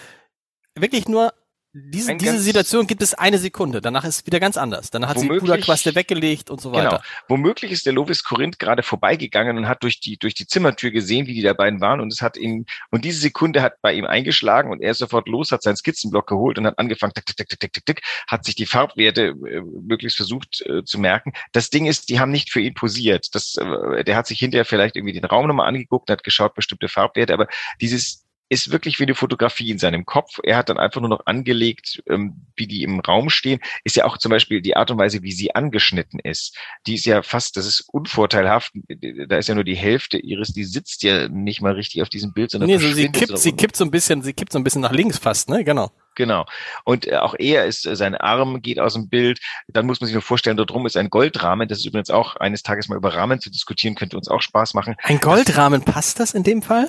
wirklich 0.75 1.09
nur 1.09 1.33
diese, 1.73 2.17
diese 2.17 2.41
Situation 2.41 2.89
gibt 2.89 3.01
es 3.01 3.15
eine 3.15 3.39
Sekunde, 3.39 3.81
danach 3.81 4.05
ist 4.05 4.17
es 4.17 4.27
wieder 4.27 4.41
ganz 4.41 4.57
anders. 4.57 4.91
Danach 4.91 5.11
hat 5.11 5.21
sie 5.21 5.29
Puderquaste 5.29 5.95
weggelegt 5.95 6.51
und 6.51 6.61
so 6.61 6.73
weiter. 6.73 6.89
Genau. 6.89 7.01
Womöglich 7.29 7.71
ist 7.71 7.87
der 7.87 7.93
Lovis 7.93 8.25
Korinth 8.25 8.59
gerade 8.59 8.83
vorbeigegangen 8.83 9.57
und 9.57 9.69
hat 9.69 9.85
durch 9.85 10.01
die, 10.01 10.17
durch 10.17 10.35
die 10.35 10.49
Zimmertür 10.49 10.91
gesehen, 10.91 11.29
wie 11.29 11.35
die 11.35 11.43
da 11.43 11.53
beiden 11.53 11.81
waren 11.81 12.01
und 12.01 12.13
es 12.13 12.23
hat 12.23 12.37
ihn, 12.37 12.67
und 12.91 13.05
diese 13.05 13.21
Sekunde 13.21 13.63
hat 13.63 13.75
bei 13.83 13.93
ihm 13.93 14.05
eingeschlagen 14.05 14.73
und 14.73 14.83
er 14.83 14.91
ist 14.91 14.99
sofort 14.99 15.29
los, 15.29 15.53
hat 15.53 15.63
seinen 15.63 15.77
Skizzenblock 15.77 16.27
geholt 16.27 16.59
und 16.59 16.67
hat 16.67 16.77
angefangen, 16.79 17.13
tick, 17.15 17.27
tick, 17.27 17.37
tick, 17.37 17.49
tick, 17.61 17.73
tick, 17.73 17.87
tick, 17.87 18.03
hat 18.27 18.45
sich 18.45 18.57
die 18.57 18.67
Farbwerte 18.67 19.29
äh, 19.29 19.61
möglichst 19.61 20.17
versucht 20.17 20.63
äh, 20.63 20.83
zu 20.83 20.99
merken. 20.99 21.33
Das 21.53 21.71
Ding 21.71 21.87
ist, 21.87 22.09
die 22.09 22.19
haben 22.19 22.33
nicht 22.33 22.51
für 22.51 22.61
ihn 22.61 22.75
posiert. 22.75 23.29
Das, 23.33 23.57
äh, 23.57 24.03
der 24.03 24.17
hat 24.17 24.27
sich 24.27 24.41
hinterher 24.41 24.65
vielleicht 24.65 24.97
irgendwie 24.97 25.15
den 25.15 25.25
Raum 25.25 25.47
nochmal 25.47 25.69
angeguckt 25.69 26.11
und 26.11 26.13
hat 26.13 26.25
geschaut, 26.25 26.55
bestimmte 26.55 26.89
Farbwerte, 26.89 27.33
aber 27.33 27.47
dieses, 27.81 28.25
ist 28.51 28.73
wirklich 28.73 28.99
wie 28.99 29.05
eine 29.05 29.15
Fotografie 29.15 29.71
in 29.71 29.79
seinem 29.79 30.05
Kopf. 30.05 30.41
Er 30.43 30.57
hat 30.57 30.69
dann 30.69 30.77
einfach 30.77 31.01
nur 31.01 31.09
noch 31.09 31.25
angelegt, 31.25 32.03
ähm, 32.09 32.47
wie 32.57 32.67
die 32.67 32.83
im 32.83 32.99
Raum 32.99 33.31
stehen. 33.31 33.61
Ist 33.85 33.95
ja 33.95 34.05
auch 34.05 34.19
zum 34.19 34.31
Beispiel 34.31 34.61
die 34.61 34.77
Art 34.77 34.91
und 34.91 34.99
Weise, 34.99 35.23
wie 35.23 35.31
sie 35.31 35.55
angeschnitten 35.55 36.19
ist. 36.19 36.59
Die 36.87 36.97
ist 36.97 37.07
ja 37.07 37.23
fast, 37.23 37.57
das 37.57 37.65
ist 37.65 37.81
unvorteilhaft. 37.93 38.73
Da 39.29 39.39
ist 39.39 39.49
ja 39.49 39.55
nur 39.55 39.63
die 39.63 39.77
Hälfte 39.77 40.19
ihres, 40.19 40.53
die 40.53 40.65
sitzt 40.65 41.05
ja 41.05 41.29
nicht 41.29 41.63
mal 41.63 41.75
richtig 41.75 42.03
auf 42.03 42.09
diesem 42.09 42.33
Bild, 42.33 42.51
sondern 42.51 42.69
nee, 42.69 42.79
so 42.79 42.93
sie 42.93 43.09
kippt, 43.09 43.39
sie 43.39 43.53
kippt 43.53 43.77
so 43.77 43.85
ein 43.85 43.93
bisschen, 43.93 44.23
sie 44.23 44.33
kippt 44.33 44.53
so 44.53 44.59
ein 44.59 44.65
bisschen 44.65 44.83
nach 44.83 44.93
links 44.93 45.19
fast, 45.19 45.49
ne? 45.49 45.63
Genau. 45.63 45.93
Genau. 46.17 46.45
Und 46.85 47.07
äh, 47.07 47.19
auch 47.19 47.37
er 47.39 47.67
ist, 47.67 47.87
äh, 47.87 47.95
sein 47.95 48.17
Arm 48.17 48.63
geht 48.63 48.81
aus 48.81 48.95
dem 48.95 49.09
Bild. 49.09 49.39
Dann 49.69 49.87
muss 49.87 50.01
man 50.01 50.07
sich 50.07 50.15
nur 50.15 50.23
vorstellen, 50.23 50.57
dort 50.57 50.71
drum 50.71 50.87
ist 50.87 50.97
ein 50.97 51.09
Goldrahmen. 51.09 51.69
Das 51.69 51.79
ist 51.79 51.87
übrigens 51.87 52.11
auch 52.11 52.35
eines 52.35 52.65
Tages 52.65 52.89
mal 52.89 52.97
über 52.97 53.15
Rahmen 53.15 53.41
zu 53.41 53.49
diskutieren, 53.49 53.95
könnte 53.95 54.17
uns 54.17 54.27
auch 54.27 54.43
Spaß 54.43 54.75
machen. 54.75 54.97
Ein 55.05 55.21
Goldrahmen, 55.21 55.83
passt 55.83 56.19
das 56.19 56.35
in 56.35 56.43
dem 56.43 56.63
Fall? 56.63 56.89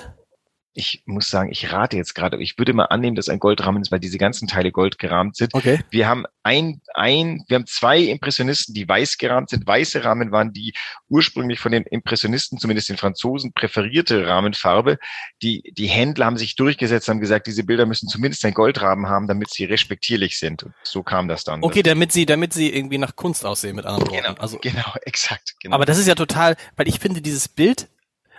Ich 0.74 1.02
muss 1.04 1.28
sagen, 1.28 1.50
ich 1.50 1.70
rate 1.70 1.96
jetzt 1.96 2.14
gerade, 2.14 2.40
ich 2.42 2.56
würde 2.56 2.72
mal 2.72 2.86
annehmen, 2.86 3.14
dass 3.14 3.28
ein 3.28 3.38
Goldrahmen 3.38 3.82
ist, 3.82 3.92
weil 3.92 4.00
diese 4.00 4.16
ganzen 4.16 4.48
Teile 4.48 4.72
gold 4.72 4.98
gerahmt 4.98 5.36
sind. 5.36 5.52
Okay. 5.52 5.80
Wir 5.90 6.08
haben 6.08 6.24
ein, 6.42 6.80
ein, 6.94 7.44
wir 7.48 7.56
haben 7.56 7.66
zwei 7.66 8.00
Impressionisten, 8.00 8.74
die 8.74 8.88
weiß 8.88 9.18
gerahmt 9.18 9.50
sind. 9.50 9.66
Weiße 9.66 10.02
Rahmen 10.02 10.32
waren 10.32 10.52
die 10.52 10.72
ursprünglich 11.08 11.60
von 11.60 11.72
den 11.72 11.82
Impressionisten, 11.84 12.58
zumindest 12.58 12.88
den 12.88 12.96
Franzosen, 12.96 13.52
präferierte 13.52 14.26
Rahmenfarbe. 14.26 14.98
Die, 15.42 15.62
die 15.76 15.88
Händler 15.88 16.26
haben 16.26 16.38
sich 16.38 16.56
durchgesetzt, 16.56 17.08
haben 17.08 17.20
gesagt, 17.20 17.46
diese 17.46 17.64
Bilder 17.64 17.84
müssen 17.84 18.08
zumindest 18.08 18.44
ein 18.46 18.54
Goldrahmen 18.54 19.08
haben, 19.08 19.28
damit 19.28 19.50
sie 19.50 19.64
respektierlich 19.64 20.38
sind. 20.38 20.62
Und 20.62 20.74
so 20.84 21.02
kam 21.02 21.28
das 21.28 21.44
dann. 21.44 21.62
Okay, 21.62 21.82
damit 21.82 22.12
sie, 22.12 22.24
damit 22.24 22.54
sie 22.54 22.74
irgendwie 22.74 22.98
nach 22.98 23.14
Kunst 23.14 23.44
aussehen, 23.44 23.76
mit 23.76 23.84
anderen 23.84 24.10
Worten. 24.10 24.22
Genau, 24.22 24.40
also, 24.40 24.58
genau, 24.58 24.94
exakt. 25.04 25.54
Genau. 25.60 25.74
Aber 25.74 25.84
das 25.84 25.98
ist 25.98 26.08
ja 26.08 26.14
total, 26.14 26.56
weil 26.76 26.88
ich 26.88 26.98
finde 26.98 27.20
dieses 27.20 27.48
Bild 27.48 27.88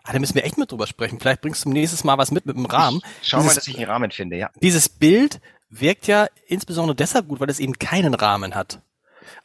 Ah, 0.04 0.12
da 0.12 0.20
müssen 0.20 0.36
wir 0.36 0.44
echt 0.44 0.58
mit 0.58 0.72
drüber 0.72 0.86
sprechen. 0.86 1.20
Vielleicht 1.20 1.42
bringst 1.42 1.64
du 1.66 1.70
nächstes 1.70 2.04
Mal 2.04 2.18
was 2.18 2.32
mit 2.32 2.46
mit 2.46 2.58
dem 2.58 2.66
Rahmen. 2.66 3.02
Ich 3.22 3.30
schau 3.30 3.38
dieses, 3.38 3.52
mal, 3.52 3.56
dass 3.56 3.68
ich 3.68 3.78
einen 3.78 3.90
Rahmen 3.90 4.12
finde, 4.12 4.36
ja. 4.36 4.50
Dieses 4.62 4.90
Bild 4.90 5.40
wirkt 5.70 6.08
ja 6.08 6.28
insbesondere 6.46 6.96
deshalb 6.96 7.28
gut, 7.28 7.40
weil 7.40 7.50
es 7.50 7.60
eben 7.60 7.80
keinen 7.80 8.14
Rahmen 8.14 8.54
hat. 8.54 8.82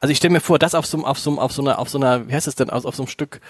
Also 0.00 0.12
ich 0.12 0.18
stelle 0.18 0.32
mir 0.32 0.40
vor, 0.40 0.58
das 0.58 0.74
auf 0.74 0.86
so, 0.86 1.04
auf 1.04 1.18
so, 1.18 1.40
auf 1.40 1.52
so 1.52 1.62
einer, 1.62 1.78
auf 1.78 1.88
so 1.88 1.98
einer, 1.98 2.28
wie 2.28 2.32
heißt 2.32 2.46
das 2.46 2.56
denn, 2.56 2.70
auf, 2.70 2.84
auf 2.84 2.96
so 2.96 3.04
einem 3.04 3.08
Stück 3.08 3.40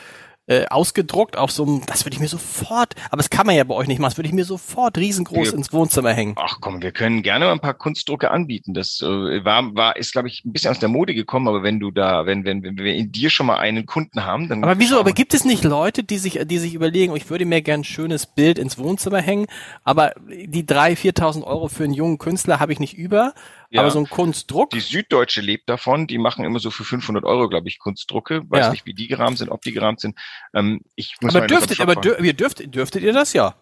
äh, 0.49 0.67
ausgedruckt 0.67 1.37
auf 1.37 1.50
so 1.52 1.62
einem, 1.64 1.83
das 1.87 2.05
würde 2.05 2.14
ich 2.14 2.21
mir 2.21 2.28
sofort, 2.28 2.95
aber 3.11 3.19
das 3.19 3.31
kann 3.31 3.47
man 3.47 3.55
ja 3.55 3.64
bei 3.64 3.75
euch 3.75 3.87
nicht 3.87 3.99
machen, 4.00 4.11
das 4.11 4.17
würde 4.19 4.28
ich 4.28 4.35
mir 4.35 4.45
sofort 4.45 4.97
riesengroß 4.99 5.52
Wir- 5.52 5.55
ins 5.55 5.73
Wohnzimmer 5.73 6.12
hängen. 6.12 6.35
Ach 6.37 6.57
komm, 6.61 6.83
wir 6.83 6.90
können 6.90 7.23
gerne 7.23 7.45
mal 7.45 7.52
ein 7.52 7.61
paar 7.61 7.75
Kunstdrucke 7.75 8.31
anbieten. 8.31 8.73
Das 8.75 9.00
äh, 9.02 9.45
war, 9.45 9.75
war, 9.75 9.97
ist, 9.97 10.12
glaube 10.12 10.28
ich, 10.28 10.45
ein 10.45 10.52
bisschen 10.52 10.71
aus 10.71 10.78
der 10.78 10.88
Mode 10.88 11.14
gekommen, 11.14 11.49
aber 11.49 11.62
wenn 11.62 11.78
du 11.78 11.90
da, 11.90 12.25
wenn, 12.26 12.45
wenn, 12.45 12.62
wenn 12.62 12.76
wir 12.78 12.95
in 12.95 13.12
dir 13.12 13.31
schon 13.31 13.47
mal 13.47 13.59
einen 13.59 13.87
Kunden 13.87 14.25
haben, 14.25 14.49
dann. 14.49 14.64
Aber 14.64 14.78
wieso, 14.78 14.99
aber 14.99 15.12
gibt 15.12 15.35
es 15.35 15.45
nicht 15.45 15.64
Leute, 15.64 16.02
die 16.02 16.19
sich, 16.19 16.40
die 16.47 16.59
sich 16.59 16.75
überlegen, 16.75 17.14
ich 17.14 17.28
würde 17.28 17.45
mir 17.45 17.61
gern 17.61 17.81
ein 17.81 17.85
schönes 17.85 18.26
Bild 18.26 18.59
ins 18.59 18.78
Wohnzimmer 18.78 19.21
hängen, 19.21 19.47
aber 19.85 20.12
die 20.28 20.64
drei, 20.64 20.97
viertausend 20.97 21.45
Euro 21.45 21.69
für 21.69 21.85
einen 21.85 21.93
jungen 21.93 22.19
Künstler 22.19 22.59
habe 22.59 22.73
ich 22.73 22.81
nicht 22.81 22.97
über, 22.97 23.35
Ja. 23.71 23.81
aber 23.83 23.91
so 23.91 23.99
ein 23.99 24.09
Kunstdruck, 24.09 24.71
Die 24.71 24.81
Süddeutsche 24.81 25.41
lebt 25.41 25.69
davon, 25.69 26.07
die 26.07 26.19
machen 26.19 26.45
immer 26.45 26.59
so 26.59 26.71
für 26.71 26.85
500 26.85 27.25
Euro, 27.25 27.49
glaube 27.49 27.69
ich, 27.69 27.79
Kunstdrucke. 27.79 28.43
Weiß 28.49 28.67
Ja. 28.67 28.71
nicht, 28.71 28.87
wie 28.87 28.95
die 28.95 29.09
gerahmt 29.09 29.39
sind, 29.39 29.51
ob 29.51 29.61
die 29.63 29.73
gerahmt 29.73 30.01
sind. 30.01 30.19
Ähm, 30.55 30.81
ich 30.95 31.17
muss 31.21 31.35
aber 31.37 31.47
dürftet, 31.47 31.81
aber 31.81 31.97
dür, 31.97 32.19
ihr 32.21 32.33
dürft, 32.35 32.75
dürftet 32.75 33.03
ihr 33.03 33.13
das 33.13 33.33
ja? 33.35 33.55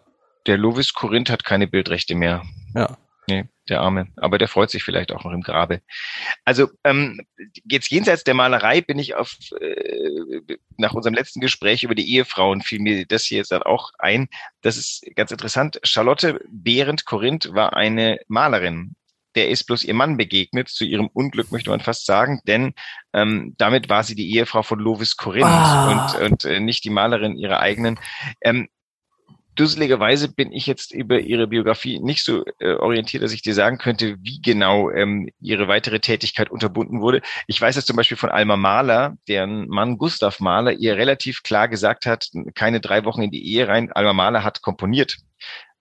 Der 0.45 0.57
Lovis 0.57 0.93
Korinth 0.93 1.29
hat 1.29 1.43
keine 1.43 1.67
Bildrechte 1.67 2.15
mehr. 2.15 2.43
Ja. 2.73 2.97
Nee, 3.29 3.43
der 3.67 3.81
Arme. 3.81 4.07
Aber 4.15 4.37
der 4.37 4.47
freut 4.47 4.69
sich 4.69 4.85
vielleicht 4.85 5.11
auch 5.11 5.25
noch 5.25 5.33
im 5.33 5.41
Grabe. 5.41 5.81
Also 6.45 6.69
ähm, 6.85 7.19
jetzt 7.65 7.91
jenseits 7.91 8.23
der 8.23 8.33
Malerei 8.35 8.79
bin 8.79 8.97
ich 8.99 9.15
auf 9.15 9.35
äh, 9.59 10.39
nach 10.77 10.93
unserem 10.93 11.13
letzten 11.13 11.41
Gespräch 11.41 11.83
über 11.83 11.93
die 11.95 12.09
Ehefrauen 12.15 12.61
fiel 12.61 12.79
mir 12.79 13.05
das 13.05 13.25
hier 13.25 13.39
jetzt 13.39 13.51
dann 13.51 13.63
auch 13.63 13.91
ein. 13.99 14.29
Das 14.61 14.77
ist 14.77 15.05
ganz 15.15 15.31
interessant. 15.31 15.81
Charlotte 15.83 16.39
Behrendt 16.49 17.03
Korinth 17.03 17.53
war 17.53 17.73
eine 17.75 18.19
Malerin. 18.29 18.95
Der 19.37 19.49
ist 19.49 19.65
bloß 19.65 19.83
ihr 19.83 19.93
Mann 19.93 20.17
begegnet, 20.17 20.67
zu 20.67 20.83
ihrem 20.83 21.07
Unglück 21.13 21.51
möchte 21.51 21.69
man 21.69 21.79
fast 21.79 22.07
sagen, 22.07 22.41
denn 22.47 22.73
ähm, 23.13 23.53
damit 23.59 23.87
war 23.87 24.03
sie 24.03 24.15
die 24.15 24.33
Ehefrau 24.35 24.63
von 24.63 24.79
Lovis 24.79 25.15
Korinth 25.15 25.45
Ah. 25.45 26.11
und, 26.15 26.21
und 26.31 26.45
äh, 26.45 26.59
nicht 26.59 26.83
die 26.83 26.89
Malerin 26.89 27.37
ihrer 27.37 27.59
eigenen. 27.59 27.99
Ähm, 28.41 28.67
dusseligerweise 29.53 30.31
bin 30.33 30.51
ich 30.51 30.65
jetzt 30.67 30.91
über 30.93 31.19
ihre 31.19 31.47
Biografie 31.47 31.99
nicht 31.99 32.23
so 32.23 32.43
äh, 32.59 32.73
orientiert, 32.73 33.23
dass 33.23 33.31
ich 33.31 33.41
dir 33.41 33.53
sagen 33.53 33.77
könnte, 33.77 34.15
wie 34.21 34.41
genau 34.41 34.89
ähm, 34.91 35.29
ihre 35.39 35.67
weitere 35.67 35.99
Tätigkeit 35.99 36.49
unterbunden 36.49 37.01
wurde. 37.01 37.21
Ich 37.47 37.59
weiß 37.59 37.75
jetzt 37.75 37.87
zum 37.87 37.95
Beispiel 37.95 38.17
von 38.17 38.29
Alma 38.29 38.55
Mahler, 38.57 39.17
deren 39.27 39.67
Mann 39.67 39.97
Gustav 39.97 40.39
Mahler 40.39 40.73
ihr 40.73 40.95
relativ 40.97 41.43
klar 41.43 41.67
gesagt 41.67 42.05
hat, 42.05 42.29
keine 42.55 42.79
drei 42.79 43.03
Wochen 43.05 43.21
in 43.23 43.31
die 43.31 43.45
Ehe 43.51 43.67
rein. 43.67 43.91
Alma 43.91 44.13
Mahler 44.13 44.43
hat 44.43 44.61
komponiert 44.61 45.17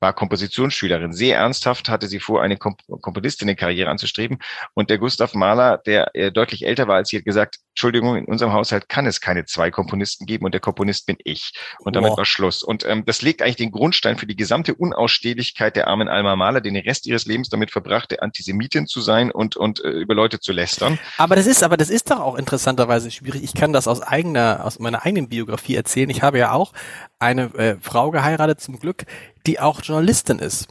war 0.01 0.13
Kompositionsschülerin. 0.13 1.13
Sehr 1.13 1.39
ernsthaft 1.39 1.89
hatte 1.89 2.07
sie 2.07 2.21
vor, 2.21 2.43
eine 2.43 2.57
Komp 2.57 2.81
Komponistinnenkarriere 3.01 3.89
anzustreben. 3.91 4.39
Und 4.75 4.91
der 4.91 4.99
Gustav 4.99 5.35
Mahler, 5.35 5.79
der 5.79 6.15
äh, 6.15 6.31
deutlich 6.31 6.67
älter 6.67 6.87
war 6.89 6.97
als 6.97 7.09
sie, 7.09 7.19
hat 7.19 7.25
gesagt, 7.25 7.59
Entschuldigung, 7.71 8.17
in 8.17 8.25
unserem 8.25 8.53
Haushalt 8.53 8.89
kann 8.89 9.07
es 9.07 9.21
keine 9.21 9.45
zwei 9.45 9.71
Komponisten 9.71 10.25
geben 10.25 10.47
und 10.47 10.53
der 10.53 10.61
Komponist 10.61 11.07
bin 11.07 11.17
ich. 11.25 11.53
Und 11.81 11.95
damit 11.95 12.13
Wow. 12.13 12.19
war 12.19 12.25
Schluss. 12.25 12.63
Und 12.63 12.87
ähm, 12.87 13.05
das 13.05 13.21
legt 13.23 13.43
eigentlich 13.43 13.57
den 13.57 13.71
Grundstein 13.71 14.17
für 14.17 14.27
die 14.27 14.37
gesamte 14.37 14.75
Unausstehlichkeit 14.75 15.77
der 15.77 15.87
armen 15.89 16.09
Alma 16.09 16.37
Mahler, 16.37 16.61
den 16.61 16.77
Rest 16.77 17.07
ihres 17.07 17.27
Lebens 17.27 17.49
damit 17.49 17.71
verbrachte, 17.71 18.23
Antisemitin 18.23 18.87
zu 18.87 19.01
sein 19.01 19.31
und, 19.31 19.57
und 19.57 19.85
äh, 19.85 19.89
über 19.89 20.15
Leute 20.15 20.41
zu 20.41 20.53
lästern. 20.53 20.99
Aber 21.19 21.37
das 21.37 21.47
ist, 21.47 21.63
aber 21.63 21.77
das 21.77 21.91
ist 21.91 22.11
doch 22.11 22.21
auch 22.21 22.37
interessanterweise 22.37 23.11
schwierig. 23.11 23.43
Ich 23.43 23.55
kann 23.55 23.73
das 23.73 23.89
aus 23.89 24.01
eigener, 24.01 24.65
aus 24.65 24.79
meiner 24.79 25.05
eigenen 25.05 25.29
Biografie 25.29 25.75
erzählen. 25.75 26.09
Ich 26.09 26.23
habe 26.23 26.39
ja 26.39 26.53
auch 26.53 26.73
eine 27.19 27.55
äh, 27.55 27.77
Frau 27.81 28.11
geheiratet 28.11 28.61
zum 28.61 28.79
Glück, 28.79 29.05
die 29.47 29.61
auch 29.61 29.83
Journalistin 29.83 30.39
ist. 30.39 30.69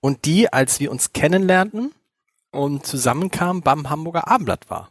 Und 0.00 0.24
die, 0.24 0.52
als 0.52 0.80
wir 0.80 0.90
uns 0.90 1.12
kennenlernten 1.12 1.92
und 2.50 2.86
zusammenkamen, 2.86 3.62
beim 3.62 3.90
Hamburger 3.90 4.28
Abendblatt 4.28 4.68
war. 4.70 4.90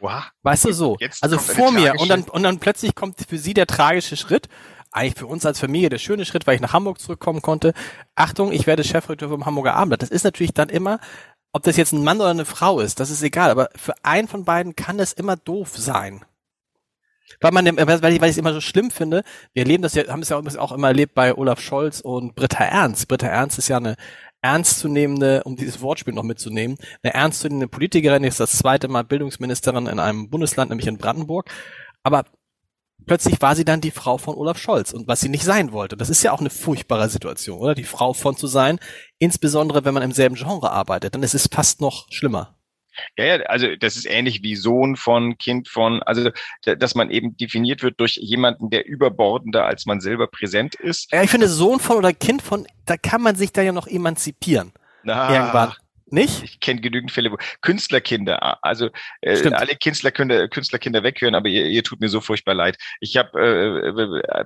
Wow. 0.00 0.24
Weißt 0.42 0.64
du 0.64 0.72
so? 0.72 0.96
Jetzt 0.98 1.22
Also 1.22 1.38
vor 1.38 1.70
mir 1.70 1.94
und 2.00 2.08
dann 2.08 2.24
und 2.24 2.42
dann 2.42 2.58
plötzlich 2.58 2.94
kommt 2.96 3.20
für 3.28 3.38
sie 3.38 3.54
der 3.54 3.68
tragische 3.68 4.16
Schritt. 4.16 4.48
Eigentlich 4.90 5.14
für 5.14 5.26
uns 5.26 5.46
als 5.46 5.60
Familie 5.60 5.88
der 5.88 5.98
schöne 5.98 6.26
Schritt, 6.26 6.46
weil 6.46 6.56
ich 6.56 6.60
nach 6.60 6.72
Hamburg 6.72 7.00
zurückkommen 7.00 7.40
konnte. 7.40 7.72
Achtung, 8.14 8.52
ich 8.52 8.66
werde 8.66 8.84
Chefredakteur 8.84 9.30
vom 9.30 9.46
Hamburger 9.46 9.74
Abendblatt. 9.74 10.02
Das 10.02 10.10
ist 10.10 10.24
natürlich 10.24 10.52
dann 10.52 10.68
immer, 10.68 10.98
ob 11.52 11.62
das 11.62 11.76
jetzt 11.76 11.92
ein 11.92 12.04
Mann 12.04 12.20
oder 12.20 12.30
eine 12.30 12.44
Frau 12.44 12.80
ist, 12.80 12.98
das 12.98 13.10
ist 13.10 13.22
egal. 13.22 13.50
Aber 13.50 13.70
für 13.76 13.94
einen 14.02 14.26
von 14.26 14.44
beiden 14.44 14.74
kann 14.74 14.98
es 14.98 15.12
immer 15.12 15.36
doof 15.36 15.70
sein. 15.76 16.24
Weil 17.40 17.52
man, 17.52 17.64
weil 17.66 18.12
ich, 18.12 18.20
weil 18.20 18.28
ich 18.28 18.36
es 18.36 18.38
immer 18.38 18.52
so 18.52 18.60
schlimm 18.60 18.90
finde. 18.90 19.22
Wir 19.52 19.62
erleben 19.62 19.82
das 19.82 19.94
ja, 19.94 20.06
haben 20.08 20.20
es 20.20 20.28
ja 20.28 20.38
auch 20.38 20.72
immer 20.72 20.88
erlebt 20.88 21.14
bei 21.14 21.34
Olaf 21.34 21.60
Scholz 21.60 22.00
und 22.00 22.34
Britta 22.34 22.64
Ernst. 22.64 23.08
Britta 23.08 23.26
Ernst 23.26 23.58
ist 23.58 23.68
ja 23.68 23.78
eine 23.78 23.96
ernstzunehmende, 24.42 25.44
um 25.44 25.56
dieses 25.56 25.80
Wortspiel 25.80 26.14
noch 26.14 26.24
mitzunehmen, 26.24 26.76
eine 27.02 27.14
ernstzunehmende 27.14 27.68
Politikerin, 27.68 28.22
die 28.22 28.28
ist 28.28 28.40
das 28.40 28.52
zweite 28.52 28.88
Mal 28.88 29.04
Bildungsministerin 29.04 29.86
in 29.86 30.00
einem 30.00 30.28
Bundesland, 30.28 30.70
nämlich 30.70 30.88
in 30.88 30.98
Brandenburg. 30.98 31.48
Aber 32.02 32.24
plötzlich 33.06 33.40
war 33.40 33.54
sie 33.54 33.64
dann 33.64 33.80
die 33.80 33.92
Frau 33.92 34.18
von 34.18 34.34
Olaf 34.34 34.58
Scholz 34.58 34.92
und 34.92 35.06
was 35.06 35.20
sie 35.20 35.28
nicht 35.28 35.44
sein 35.44 35.72
wollte. 35.72 35.96
Das 35.96 36.10
ist 36.10 36.22
ja 36.24 36.32
auch 36.32 36.40
eine 36.40 36.50
furchtbare 36.50 37.08
Situation, 37.08 37.60
oder? 37.60 37.74
Die 37.74 37.84
Frau 37.84 38.12
von 38.12 38.36
zu 38.36 38.48
sein, 38.48 38.80
insbesondere 39.18 39.84
wenn 39.84 39.94
man 39.94 40.02
im 40.02 40.12
selben 40.12 40.34
Genre 40.34 40.70
arbeitet, 40.70 41.14
dann 41.14 41.22
ist 41.22 41.34
es 41.34 41.48
fast 41.50 41.80
noch 41.80 42.10
schlimmer. 42.10 42.56
Ja, 43.16 43.24
ja, 43.24 43.34
also 43.46 43.74
das 43.76 43.96
ist 43.96 44.06
ähnlich 44.06 44.42
wie 44.42 44.56
Sohn 44.56 44.96
von, 44.96 45.38
Kind 45.38 45.68
von, 45.68 46.02
also 46.02 46.30
da- 46.64 46.74
dass 46.74 46.94
man 46.94 47.10
eben 47.10 47.36
definiert 47.36 47.82
wird 47.82 47.98
durch 48.00 48.16
jemanden, 48.16 48.70
der 48.70 48.86
überbordender 48.86 49.64
als 49.66 49.86
man 49.86 50.00
selber 50.00 50.26
präsent 50.26 50.74
ist. 50.74 51.10
Ja, 51.12 51.22
ich 51.22 51.30
finde, 51.30 51.48
Sohn 51.48 51.80
von 51.80 51.96
oder 51.96 52.12
Kind 52.12 52.42
von, 52.42 52.66
da 52.86 52.96
kann 52.96 53.22
man 53.22 53.36
sich 53.36 53.52
da 53.52 53.62
ja 53.62 53.72
noch 53.72 53.86
emanzipieren. 53.86 54.72
Na, 55.02 55.32
Irgendwann. 55.34 55.72
Nicht? 56.12 56.42
Ich 56.42 56.60
kenne 56.60 56.80
genügend 56.80 57.10
Fälle, 57.10 57.32
wo 57.32 57.38
Künstlerkinder, 57.62 58.62
also 58.62 58.90
äh, 59.22 59.42
alle 59.52 59.76
Künstlerkinder, 59.76 60.46
Künstlerkinder 60.48 61.02
weghören, 61.02 61.34
aber 61.34 61.48
ihr, 61.48 61.66
ihr 61.66 61.82
tut 61.82 62.00
mir 62.00 62.08
so 62.08 62.20
furchtbar 62.20 62.54
leid. 62.54 62.76
Ich 63.00 63.16
habe 63.16 63.40
äh, 63.40 64.40
äh, 64.40 64.44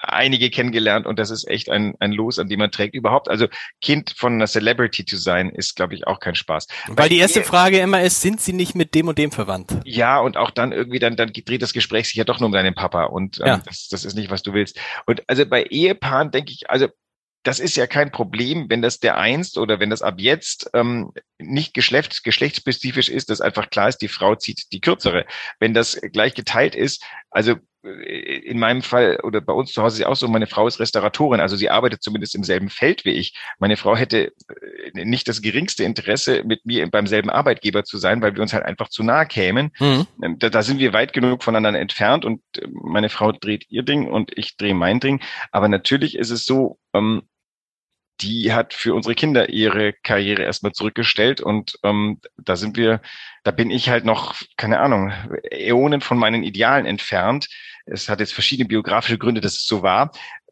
einige 0.00 0.50
kennengelernt 0.50 1.06
und 1.06 1.18
das 1.18 1.30
ist 1.30 1.46
echt 1.48 1.70
ein, 1.70 1.94
ein 2.00 2.10
Los, 2.12 2.38
an 2.40 2.48
dem 2.48 2.58
man 2.58 2.72
trägt. 2.72 2.94
Überhaupt, 2.94 3.28
also 3.28 3.46
Kind 3.80 4.12
von 4.16 4.34
einer 4.34 4.48
Celebrity 4.48 5.04
zu 5.04 5.16
sein, 5.16 5.50
ist, 5.50 5.76
glaube 5.76 5.94
ich, 5.94 6.06
auch 6.06 6.18
kein 6.18 6.34
Spaß. 6.34 6.66
Weil 6.88 7.08
die 7.08 7.18
erste 7.18 7.44
Frage 7.44 7.78
immer 7.78 8.02
ist, 8.02 8.20
sind 8.20 8.40
sie 8.40 8.52
nicht 8.52 8.74
mit 8.74 8.94
dem 8.94 9.06
und 9.06 9.18
dem 9.18 9.30
verwandt? 9.30 9.76
Ja, 9.84 10.18
und 10.18 10.36
auch 10.36 10.50
dann 10.50 10.72
irgendwie, 10.72 10.98
dann, 10.98 11.16
dann 11.16 11.32
dreht 11.32 11.62
das 11.62 11.72
Gespräch 11.72 12.06
sich 12.06 12.16
ja 12.16 12.24
doch 12.24 12.40
nur 12.40 12.46
um 12.48 12.52
deinen 12.52 12.74
Papa 12.74 13.04
und 13.04 13.38
ähm, 13.38 13.46
Ja. 13.46 13.62
das, 13.64 13.88
das 13.88 14.04
ist 14.04 14.14
nicht, 14.14 14.30
was 14.30 14.42
du 14.42 14.52
willst. 14.52 14.80
Und 15.06 15.22
also 15.28 15.46
bei 15.46 15.62
Ehepaaren 15.62 16.32
denke 16.32 16.52
ich, 16.52 16.68
also 16.68 16.88
das 17.48 17.60
ist 17.60 17.76
ja 17.76 17.86
kein 17.86 18.10
Problem, 18.10 18.66
wenn 18.68 18.82
das 18.82 19.00
der 19.00 19.16
einst 19.16 19.56
oder 19.56 19.80
wenn 19.80 19.88
das 19.88 20.02
ab 20.02 20.16
jetzt 20.18 20.68
ähm, 20.74 21.12
nicht 21.38 21.72
geschlechts, 21.72 22.22
geschlechtsspezifisch 22.22 23.08
ist, 23.08 23.30
dass 23.30 23.40
einfach 23.40 23.70
klar 23.70 23.88
ist, 23.88 24.02
die 24.02 24.08
Frau 24.08 24.34
zieht 24.34 24.70
die 24.70 24.82
kürzere. 24.82 25.24
Wenn 25.58 25.72
das 25.72 25.98
gleich 26.12 26.34
geteilt 26.34 26.74
ist, 26.74 27.02
also 27.30 27.54
äh, 27.82 28.40
in 28.40 28.58
meinem 28.58 28.82
Fall 28.82 29.20
oder 29.22 29.40
bei 29.40 29.54
uns 29.54 29.72
zu 29.72 29.82
Hause 29.82 30.02
ist 30.02 30.06
auch 30.06 30.14
so, 30.14 30.28
meine 30.28 30.46
Frau 30.46 30.66
ist 30.66 30.78
Restauratorin, 30.78 31.40
also 31.40 31.56
sie 31.56 31.70
arbeitet 31.70 32.02
zumindest 32.02 32.34
im 32.34 32.44
selben 32.44 32.68
Feld 32.68 33.06
wie 33.06 33.12
ich. 33.12 33.34
Meine 33.58 33.78
Frau 33.78 33.96
hätte 33.96 34.30
äh, 34.92 35.04
nicht 35.06 35.26
das 35.26 35.40
geringste 35.40 35.84
Interesse, 35.84 36.42
mit 36.44 36.66
mir 36.66 36.86
beim 36.90 37.06
selben 37.06 37.30
Arbeitgeber 37.30 37.82
zu 37.82 37.96
sein, 37.96 38.20
weil 38.20 38.34
wir 38.34 38.42
uns 38.42 38.52
halt 38.52 38.66
einfach 38.66 38.90
zu 38.90 39.02
nahe 39.02 39.24
kämen. 39.24 39.70
Mhm. 39.78 40.06
Ähm, 40.22 40.38
Da, 40.38 40.50
da 40.50 40.62
sind 40.62 40.80
wir 40.80 40.92
weit 40.92 41.14
genug 41.14 41.42
voneinander 41.42 41.80
entfernt 41.80 42.26
und 42.26 42.42
äh, 42.58 42.68
meine 42.70 43.08
Frau 43.08 43.32
dreht 43.32 43.64
ihr 43.70 43.84
Ding 43.84 44.06
und 44.06 44.36
ich 44.36 44.58
drehe 44.58 44.74
mein 44.74 45.00
Ding. 45.00 45.22
Aber 45.50 45.68
natürlich 45.68 46.14
ist 46.14 46.28
es 46.28 46.44
so, 46.44 46.78
ähm, 46.92 47.22
die 48.20 48.52
hat 48.52 48.74
für 48.74 48.94
unsere 48.94 49.14
Kinder 49.14 49.48
ihre 49.48 49.92
Karriere 49.92 50.42
erstmal 50.42 50.72
zurückgestellt 50.72 51.40
und 51.40 51.78
ähm, 51.82 52.20
da 52.36 52.56
sind 52.56 52.76
wir, 52.76 53.00
da 53.44 53.50
bin 53.50 53.70
ich 53.70 53.88
halt 53.88 54.04
noch, 54.04 54.34
keine 54.56 54.80
Ahnung, 54.80 55.12
Äonen 55.50 56.00
von 56.00 56.18
meinen 56.18 56.42
Idealen 56.42 56.86
entfernt. 56.86 57.48
Es 57.86 58.08
hat 58.08 58.20
jetzt 58.20 58.34
verschiedene 58.34 58.68
biografische 58.68 59.18
Gründe, 59.18 59.40
dass 59.40 59.54
es 59.54 59.66
so 59.66 59.82
war. 59.82 60.10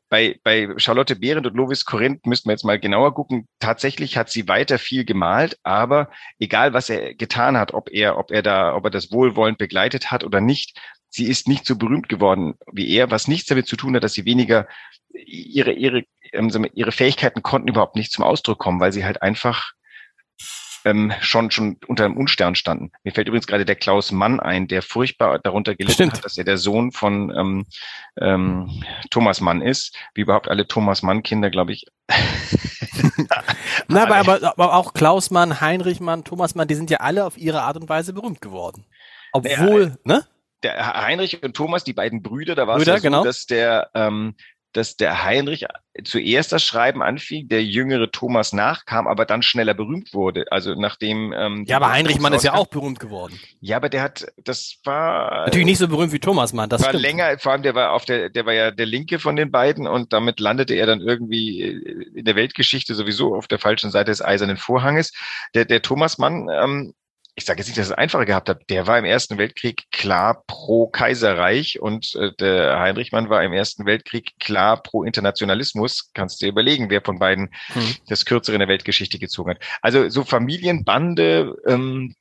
Bei, 0.09 0.39
bei 0.45 0.69
Charlotte 0.77 1.17
Behrendt 1.17 1.49
und 1.49 1.57
Lovis 1.57 1.85
Korinth 1.85 2.27
müssten 2.27 2.49
wir 2.49 2.53
jetzt 2.53 2.65
mal 2.65 2.79
genauer 2.79 3.13
gucken. 3.13 3.49
Tatsächlich 3.59 4.17
hat 4.17 4.31
sie 4.31 4.47
weiter 4.47 4.79
viel 4.79 5.05
gemalt, 5.05 5.59
aber 5.65 6.11
egal 6.39 6.73
was 6.73 6.89
er 6.89 7.15
getan 7.15 7.57
hat, 7.57 7.75
ob 7.75 7.91
er, 7.91 8.17
ob 8.17 8.31
er 8.31 8.43
da, 8.43 8.77
ob 8.77 8.85
er 8.85 8.91
das 8.91 9.11
wohlwollend 9.11 9.59
begleitet 9.59 10.13
hat 10.13 10.23
oder 10.23 10.41
nicht, 10.41 10.79
sie 11.11 11.27
ist 11.27 11.49
nicht 11.49 11.67
so 11.67 11.77
berühmt 11.77 12.09
geworden 12.09 12.55
wie 12.73 12.89
er, 12.95 13.11
was 13.11 13.27
nichts 13.27 13.49
damit 13.49 13.67
zu 13.67 13.77
tun 13.77 13.97
hat, 13.97 14.05
dass 14.05 14.13
sie 14.13 14.25
weniger 14.25 14.69
ihre, 15.25 15.73
ihre, 15.73 16.05
ähm, 16.37 16.66
ihre 16.75 16.93
Fähigkeiten 16.93 17.43
konnten 17.43 17.69
überhaupt 17.69 17.97
nicht 17.97 18.12
zum 18.12 18.25
Ausdruck 18.25 18.59
kommen, 18.59 18.81
weil 18.81 18.93
sie 18.93 19.05
halt 19.05 19.23
einfach 19.23 19.73
ähm, 20.87 21.12
schon, 21.21 21.50
schon 21.50 21.78
unter 21.88 22.05
einem 22.05 22.16
Unstern 22.16 22.55
standen. 22.55 22.93
Mir 23.02 23.12
fällt 23.12 23.26
übrigens 23.26 23.49
gerade 23.49 23.64
der 23.64 23.75
Klaus 23.75 24.12
Mann 24.12 24.38
ein, 24.38 24.69
der 24.69 24.83
furchtbar 24.83 25.40
darunter 25.40 25.75
gelitten 25.75 25.95
Stimmt. 25.95 26.12
hat, 26.14 26.25
dass 26.25 26.38
er 26.38 26.45
der 26.45 26.59
Sohn 26.59 26.93
von 26.93 27.35
ähm, 27.37 27.66
ähm, 28.21 28.85
Thomas 29.11 29.40
Mann 29.40 29.62
ist, 29.62 29.97
wie 30.14 30.21
überhaupt 30.21 30.49
alle 30.49 30.69
Thomas 30.69 31.02
Mann 31.02 31.25
Kinder, 31.25 31.50
glaube 31.50 31.73
ich. 31.73 31.87
Na, 33.88 34.05
aber, 34.05 34.16
aber, 34.16 34.43
aber 34.45 34.75
auch 34.75 34.95
Klaus 34.95 35.31
Mann, 35.31 35.61
Heinrich 35.61 35.99
Mann, 35.99 36.23
Thomas 36.23 36.55
Mann, 36.55 36.69
die 36.69 36.76
sind 36.76 36.88
ja 36.88 36.99
alle 36.99 37.25
auf 37.25 37.37
ihre 37.37 37.62
Art 37.62 37.76
und 37.76 37.88
Weise 37.88 38.12
berühmt 38.12 38.40
geworden. 38.40 38.87
Obwohl, 39.33 39.97
ne? 40.05 40.25
der 40.62 41.02
Heinrich 41.02 41.43
und 41.43 41.55
Thomas, 41.57 41.85
die 41.85 41.93
beiden 41.93 42.23
Brüder, 42.23 42.55
da 42.55 42.66
war 42.66 42.76
es 42.78 42.87
ja 42.87 42.97
so, 42.97 43.02
genau. 43.02 43.25
dass 43.25 43.47
der, 43.47 43.90
ähm, 43.95 44.35
dass 44.76 44.97
der 44.97 45.25
Heinrich 45.25 45.64
zuerst 46.04 46.52
das 46.52 46.62
Schreiben 46.62 47.02
anfing, 47.02 47.49
der 47.49 47.64
jüngere 47.64 48.11
Thomas 48.11 48.52
nachkam, 48.52 49.06
aber 49.06 49.25
dann 49.25 49.42
schneller 49.42 49.75
berühmt 49.75 50.12
wurde. 50.12 50.45
Also 50.50 50.75
nachdem 50.75 51.33
ähm, 51.33 51.64
ja, 51.66 51.76
aber 51.76 51.90
Heinrich 51.90 52.18
Mann 52.18 52.33
ist 52.35 52.45
ja 52.45 52.54
auch 52.54 52.66
berühmt 52.66 53.00
geworden. 53.00 53.40
Ja, 53.61 53.76
aber 53.76 53.88
der 53.88 54.02
hat, 54.02 54.26
das 54.45 54.78
war 54.85 55.47
natürlich 55.47 55.66
nicht 55.66 55.78
so 55.78 55.88
berühmt 55.88 56.12
wie 56.12 56.18
Thomas 56.18 56.52
Mann. 56.52 56.68
Das 56.68 56.83
war 56.83 56.90
stimmt. 56.90 57.02
länger. 57.02 57.38
Vor 57.38 57.52
allem 57.52 57.62
der 57.62 57.75
war 57.75 57.92
auf 57.92 58.04
der, 58.04 58.28
der 58.28 58.45
war 58.45 58.52
ja 58.52 58.71
der 58.71 58.87
Linke 58.87 59.18
von 59.18 59.37
den 59.37 59.50
beiden 59.50 59.87
und 59.87 60.12
damit 60.12 60.40
landete 60.40 60.75
er 60.75 60.87
dann 60.87 61.00
irgendwie 61.00 61.62
in 61.62 62.25
der 62.25 62.37
Weltgeschichte 62.37 62.95
sowieso 62.95 63.35
auf 63.35 63.49
der 63.49 63.59
falschen 63.59 63.90
Seite 63.90 64.11
des 64.11 64.23
Eisernen 64.23 64.59
Vorhanges. 64.59 65.12
Der, 65.54 65.64
der 65.64 65.80
Thomas 65.83 66.18
Mann 66.18 66.49
ähm, 66.52 66.92
ich 67.38 67.45
sage 67.45 67.59
jetzt 67.59 67.69
nicht, 67.69 67.78
dass 67.78 67.88
es 67.88 67.93
einfacher 67.93 68.25
gehabt 68.25 68.49
hat, 68.49 68.62
der 68.71 68.87
war 68.87 68.99
im 68.99 69.05
Ersten 69.05 69.37
Weltkrieg 69.37 69.85
klar 69.93 70.43
pro 70.47 70.87
Kaiserreich 70.87 71.78
und 71.81 72.14
äh, 72.14 72.33
der 72.40 72.81
Heinrich 72.81 73.12
Mann 73.12 73.28
war 73.28 73.45
im 73.45 73.52
Ersten 73.52 73.85
Weltkrieg 73.85 74.33
klar 74.40 74.83
pro 74.83 75.05
Internationalismus. 75.05 76.11
Kannst 76.14 76.40
du 76.40 76.47
dir 76.47 76.52
überlegen, 76.52 76.88
wer 76.88 77.02
von 77.02 77.19
beiden 77.19 77.50
hm. 77.69 77.95
das 78.09 78.25
Kürzere 78.25 78.55
in 78.55 78.61
der 78.61 78.69
Weltgeschichte 78.69 79.19
gezogen 79.19 79.50
hat. 79.50 79.59
Also 79.83 80.09
so 80.09 80.25
Familienbande, 80.25 81.55
ähm, 81.66 82.14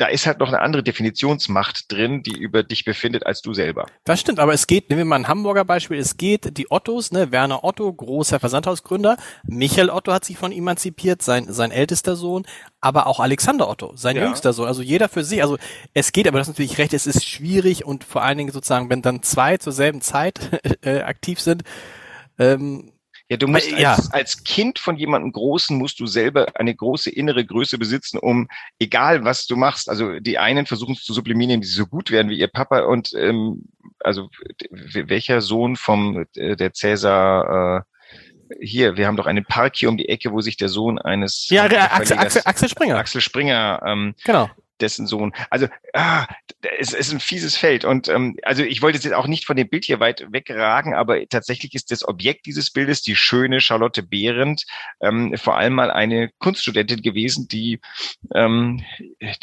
da 0.00 0.06
ist 0.06 0.26
halt 0.26 0.38
noch 0.38 0.48
eine 0.48 0.60
andere 0.60 0.82
Definitionsmacht 0.82 1.92
drin, 1.92 2.22
die 2.22 2.36
über 2.36 2.62
dich 2.62 2.84
befindet 2.84 3.26
als 3.26 3.42
du 3.42 3.52
selber. 3.52 3.86
Das 4.04 4.20
stimmt, 4.20 4.38
aber 4.38 4.54
es 4.54 4.66
geht, 4.66 4.88
nehmen 4.88 5.00
wir 5.00 5.04
mal 5.04 5.16
ein 5.16 5.28
Hamburger 5.28 5.64
Beispiel, 5.64 5.98
es 5.98 6.16
geht 6.16 6.56
die 6.56 6.70
Ottos, 6.70 7.12
ne, 7.12 7.32
Werner 7.32 7.64
Otto, 7.64 7.92
großer 7.92 8.40
Versandhausgründer, 8.40 9.18
Michael 9.44 9.90
Otto 9.90 10.12
hat 10.12 10.24
sich 10.24 10.38
von 10.38 10.52
emanzipiert, 10.52 11.20
sein, 11.20 11.52
sein 11.52 11.70
ältester 11.70 12.16
Sohn, 12.16 12.46
aber 12.80 13.06
auch 13.06 13.20
Alexander 13.20 13.68
Otto, 13.68 13.92
sein 13.94 14.16
ja. 14.16 14.24
jüngster 14.24 14.54
Sohn, 14.54 14.68
also 14.68 14.80
jeder 14.80 15.10
für 15.10 15.22
sich, 15.22 15.42
also 15.42 15.58
es 15.92 16.12
geht, 16.12 16.26
aber 16.26 16.38
das 16.38 16.48
ist 16.48 16.54
natürlich 16.54 16.78
recht, 16.78 16.94
es 16.94 17.06
ist 17.06 17.26
schwierig 17.26 17.84
und 17.84 18.02
vor 18.04 18.22
allen 18.22 18.38
Dingen 18.38 18.52
sozusagen, 18.52 18.88
wenn 18.88 19.02
dann 19.02 19.22
zwei 19.22 19.58
zur 19.58 19.74
selben 19.74 20.00
Zeit 20.00 20.40
äh, 20.82 21.00
aktiv 21.00 21.40
sind, 21.40 21.62
ähm, 22.38 22.92
ja, 23.30 23.36
du 23.36 23.46
musst 23.46 23.70
ja. 23.70 23.94
Als, 23.94 24.12
als 24.12 24.42
Kind 24.42 24.80
von 24.80 24.96
jemandem 24.96 25.30
Großen 25.30 25.78
musst 25.78 26.00
du 26.00 26.06
selber 26.06 26.48
eine 26.56 26.74
große 26.74 27.10
innere 27.10 27.44
Größe 27.44 27.78
besitzen, 27.78 28.18
um 28.18 28.48
egal 28.80 29.24
was 29.24 29.46
du 29.46 29.54
machst. 29.54 29.88
Also 29.88 30.18
die 30.18 30.38
einen 30.38 30.66
versuchen 30.66 30.94
es 30.94 31.04
zu 31.04 31.12
sublimieren, 31.12 31.60
die 31.60 31.68
so 31.68 31.86
gut 31.86 32.10
werden 32.10 32.28
wie 32.28 32.38
ihr 32.40 32.48
Papa 32.48 32.80
und 32.80 33.12
ähm, 33.14 33.68
also 34.00 34.30
welcher 34.92 35.42
Sohn 35.42 35.76
vom 35.76 36.26
äh, 36.34 36.56
der 36.56 36.72
Cäsar 36.72 37.78
äh, 37.78 37.82
hier, 38.60 38.96
wir 38.96 39.06
haben 39.06 39.16
doch 39.16 39.26
einen 39.26 39.44
Park 39.44 39.76
hier 39.76 39.90
um 39.90 39.96
die 39.96 40.08
Ecke, 40.08 40.32
wo 40.32 40.40
sich 40.40 40.56
der 40.56 40.68
Sohn 40.68 40.98
eines 40.98 41.48
ja, 41.50 41.66
Axel, 41.66 42.18
Axel, 42.18 42.42
Axel 42.44 42.68
Springer, 42.68 42.96
Axel 42.96 43.20
Springer, 43.20 43.80
ähm, 43.86 44.14
genau 44.24 44.50
dessen 44.80 45.06
Sohn. 45.06 45.32
Also 45.50 45.68
ah, 45.94 46.26
es 46.78 46.92
ist 46.92 47.12
ein 47.12 47.20
fieses 47.20 47.56
Feld. 47.56 47.84
Und 47.84 48.08
ähm, 48.08 48.36
also 48.42 48.62
ich 48.62 48.82
wollte 48.82 48.98
jetzt 48.98 49.12
auch 49.12 49.26
nicht 49.26 49.46
von 49.46 49.56
dem 49.56 49.68
Bild 49.68 49.84
hier 49.84 50.00
weit 50.00 50.26
wegragen, 50.30 50.94
aber 50.94 51.26
tatsächlich 51.28 51.74
ist 51.74 51.90
das 51.90 52.06
Objekt 52.06 52.46
dieses 52.46 52.70
Bildes 52.70 53.02
die 53.02 53.16
schöne 53.16 53.60
Charlotte 53.60 54.02
Behrendt, 54.02 54.64
ähm, 55.00 55.36
vor 55.36 55.56
allem 55.56 55.74
mal 55.74 55.90
eine 55.90 56.30
Kunststudentin 56.38 57.02
gewesen, 57.02 57.48
die 57.48 57.80
ähm, 58.34 58.84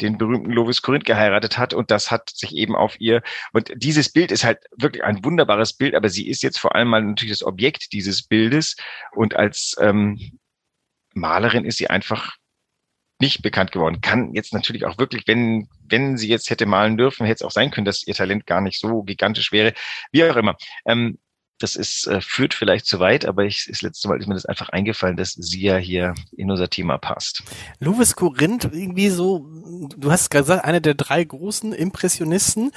den 0.00 0.18
berühmten 0.18 0.50
Lovis 0.50 0.82
Corinth 0.82 1.04
geheiratet 1.04 1.58
hat. 1.58 1.74
Und 1.74 1.90
das 1.90 2.10
hat 2.10 2.30
sich 2.30 2.54
eben 2.54 2.76
auf 2.76 3.00
ihr. 3.00 3.22
Und 3.52 3.72
dieses 3.76 4.12
Bild 4.12 4.32
ist 4.32 4.44
halt 4.44 4.58
wirklich 4.76 5.04
ein 5.04 5.24
wunderbares 5.24 5.72
Bild, 5.72 5.94
aber 5.94 6.08
sie 6.08 6.28
ist 6.28 6.42
jetzt 6.42 6.58
vor 6.58 6.74
allem 6.74 6.88
mal 6.88 7.02
natürlich 7.02 7.38
das 7.38 7.46
Objekt 7.46 7.92
dieses 7.92 8.22
Bildes. 8.22 8.76
Und 9.12 9.36
als 9.36 9.76
ähm, 9.80 10.38
Malerin 11.14 11.64
ist 11.64 11.78
sie 11.78 11.90
einfach 11.90 12.37
nicht 13.20 13.42
bekannt 13.42 13.72
geworden. 13.72 14.00
Kann 14.00 14.34
jetzt 14.34 14.52
natürlich 14.52 14.84
auch 14.84 14.98
wirklich, 14.98 15.24
wenn, 15.26 15.68
wenn 15.88 16.16
sie 16.16 16.28
jetzt 16.28 16.50
hätte 16.50 16.66
malen 16.66 16.96
dürfen, 16.96 17.26
hätte 17.26 17.44
es 17.44 17.46
auch 17.46 17.50
sein 17.50 17.70
können, 17.70 17.84
dass 17.84 18.06
ihr 18.06 18.14
Talent 18.14 18.46
gar 18.46 18.60
nicht 18.60 18.80
so 18.80 19.02
gigantisch 19.02 19.52
wäre. 19.52 19.74
Wie 20.12 20.24
auch 20.24 20.36
immer. 20.36 20.56
Ähm, 20.86 21.18
das 21.58 21.74
ist, 21.74 22.06
äh, 22.06 22.20
führt 22.20 22.54
vielleicht 22.54 22.86
zu 22.86 23.00
weit, 23.00 23.26
aber 23.26 23.44
ich, 23.44 23.66
das 23.68 23.82
letzte 23.82 24.08
Mal 24.08 24.18
ist 24.20 24.28
mir 24.28 24.34
das 24.34 24.46
einfach 24.46 24.68
eingefallen, 24.68 25.16
dass 25.16 25.32
sie 25.32 25.62
ja 25.62 25.76
hier 25.76 26.14
in 26.36 26.50
unser 26.50 26.70
Thema 26.70 26.98
passt. 26.98 27.42
Louis 27.80 28.14
Corinth, 28.14 28.64
irgendwie 28.64 29.08
so, 29.08 29.46
du 29.96 30.10
hast 30.10 30.30
gesagt, 30.30 30.64
einer 30.64 30.80
der 30.80 30.94
drei 30.94 31.24
großen 31.24 31.72
Impressionisten 31.72 32.70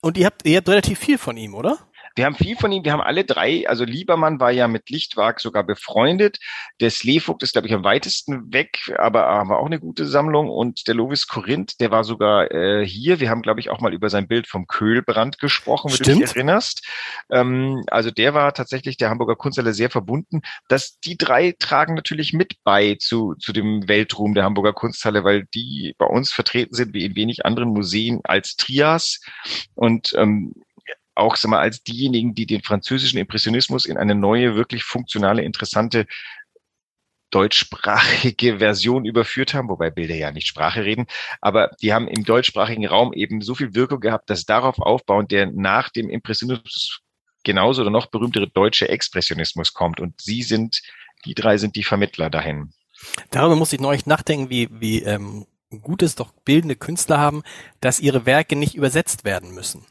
und 0.00 0.16
ihr 0.16 0.26
habt, 0.26 0.46
ihr 0.46 0.56
habt 0.56 0.68
relativ 0.68 0.98
viel 0.98 1.18
von 1.18 1.36
ihm, 1.36 1.54
oder? 1.54 1.78
Wir 2.14 2.26
haben 2.26 2.34
viel 2.34 2.56
von 2.56 2.72
ihm, 2.72 2.84
wir 2.84 2.92
haben 2.92 3.00
alle 3.00 3.24
drei, 3.24 3.68
also 3.68 3.84
Liebermann 3.84 4.40
war 4.40 4.50
ja 4.50 4.68
mit 4.68 4.90
Lichtwag 4.90 5.40
sogar 5.40 5.64
befreundet. 5.64 6.38
Der 6.80 6.90
Slevogt 6.90 7.42
ist, 7.42 7.52
glaube 7.52 7.68
ich, 7.68 7.74
am 7.74 7.84
weitesten 7.84 8.52
weg, 8.52 8.92
aber 8.98 9.26
aber 9.26 9.58
auch 9.58 9.66
eine 9.66 9.80
gute 9.80 10.06
Sammlung. 10.06 10.48
Und 10.48 10.86
der 10.88 10.94
Lovis 10.94 11.26
Korinth, 11.26 11.80
der 11.80 11.90
war 11.90 12.04
sogar 12.04 12.50
äh, 12.50 12.86
hier. 12.86 13.20
Wir 13.20 13.30
haben, 13.30 13.42
glaube 13.42 13.60
ich, 13.60 13.70
auch 13.70 13.80
mal 13.80 13.92
über 13.92 14.10
sein 14.10 14.28
Bild 14.28 14.46
vom 14.46 14.66
Köhlbrand 14.66 15.38
gesprochen, 15.38 15.90
wenn 15.90 15.96
Stimmt. 15.96 16.16
du 16.16 16.26
dich 16.26 16.36
erinnerst. 16.36 16.86
Ähm, 17.30 17.82
also 17.88 18.10
der 18.10 18.34
war 18.34 18.54
tatsächlich 18.54 18.96
der 18.96 19.10
Hamburger 19.10 19.36
Kunsthalle 19.36 19.72
sehr 19.72 19.90
verbunden. 19.90 20.42
Das, 20.68 20.98
die 21.00 21.16
drei 21.16 21.54
tragen 21.58 21.94
natürlich 21.94 22.32
mit 22.32 22.54
bei 22.64 22.96
zu, 22.96 23.34
zu 23.34 23.52
dem 23.52 23.88
Weltruhm 23.88 24.34
der 24.34 24.44
Hamburger 24.44 24.72
Kunsthalle, 24.72 25.24
weil 25.24 25.46
die 25.54 25.94
bei 25.98 26.06
uns 26.06 26.32
vertreten 26.32 26.74
sind 26.74 26.94
wie 26.94 27.04
in 27.04 27.16
wenig 27.16 27.46
anderen 27.46 27.70
Museen 27.70 28.20
als 28.24 28.56
Trias. 28.56 29.20
Und 29.74 30.14
ähm, 30.16 30.54
auch 31.14 31.36
sag 31.36 31.50
mal, 31.50 31.60
als 31.60 31.82
diejenigen, 31.82 32.34
die 32.34 32.46
den 32.46 32.62
französischen 32.62 33.18
Impressionismus 33.18 33.86
in 33.86 33.96
eine 33.96 34.14
neue, 34.14 34.54
wirklich 34.54 34.84
funktionale, 34.84 35.42
interessante 35.42 36.06
deutschsprachige 37.30 38.58
Version 38.58 39.04
überführt 39.04 39.54
haben, 39.54 39.68
wobei 39.68 39.90
Bilder 39.90 40.14
ja 40.14 40.30
nicht 40.30 40.46
Sprache 40.46 40.84
reden, 40.84 41.06
aber 41.40 41.70
die 41.80 41.92
haben 41.92 42.06
im 42.06 42.24
deutschsprachigen 42.24 42.86
Raum 42.86 43.12
eben 43.12 43.40
so 43.40 43.54
viel 43.54 43.74
Wirkung 43.74 44.00
gehabt, 44.00 44.28
dass 44.30 44.44
darauf 44.44 44.78
aufbauend 44.78 45.30
der 45.30 45.46
nach 45.46 45.88
dem 45.88 46.10
Impressionismus 46.10 47.00
genauso 47.42 47.82
oder 47.82 47.90
noch 47.90 48.06
berühmtere 48.06 48.48
deutsche 48.48 48.88
Expressionismus 48.88 49.72
kommt. 49.72 49.98
Und 49.98 50.20
sie 50.20 50.42
sind, 50.42 50.82
die 51.24 51.34
drei 51.34 51.56
sind 51.56 51.74
die 51.74 51.84
Vermittler 51.84 52.30
dahin. 52.30 52.72
Darüber 53.30 53.56
muss 53.56 53.72
ich 53.72 53.80
neulich 53.80 54.06
nachdenken, 54.06 54.50
wie, 54.50 54.68
wie 54.70 55.02
ähm, 55.02 55.46
gut 55.80 56.02
es 56.02 56.14
doch 56.14 56.32
bildende 56.44 56.76
Künstler 56.76 57.18
haben, 57.18 57.42
dass 57.80 57.98
ihre 57.98 58.26
Werke 58.26 58.56
nicht 58.56 58.74
übersetzt 58.74 59.24
werden 59.24 59.54
müssen. 59.54 59.86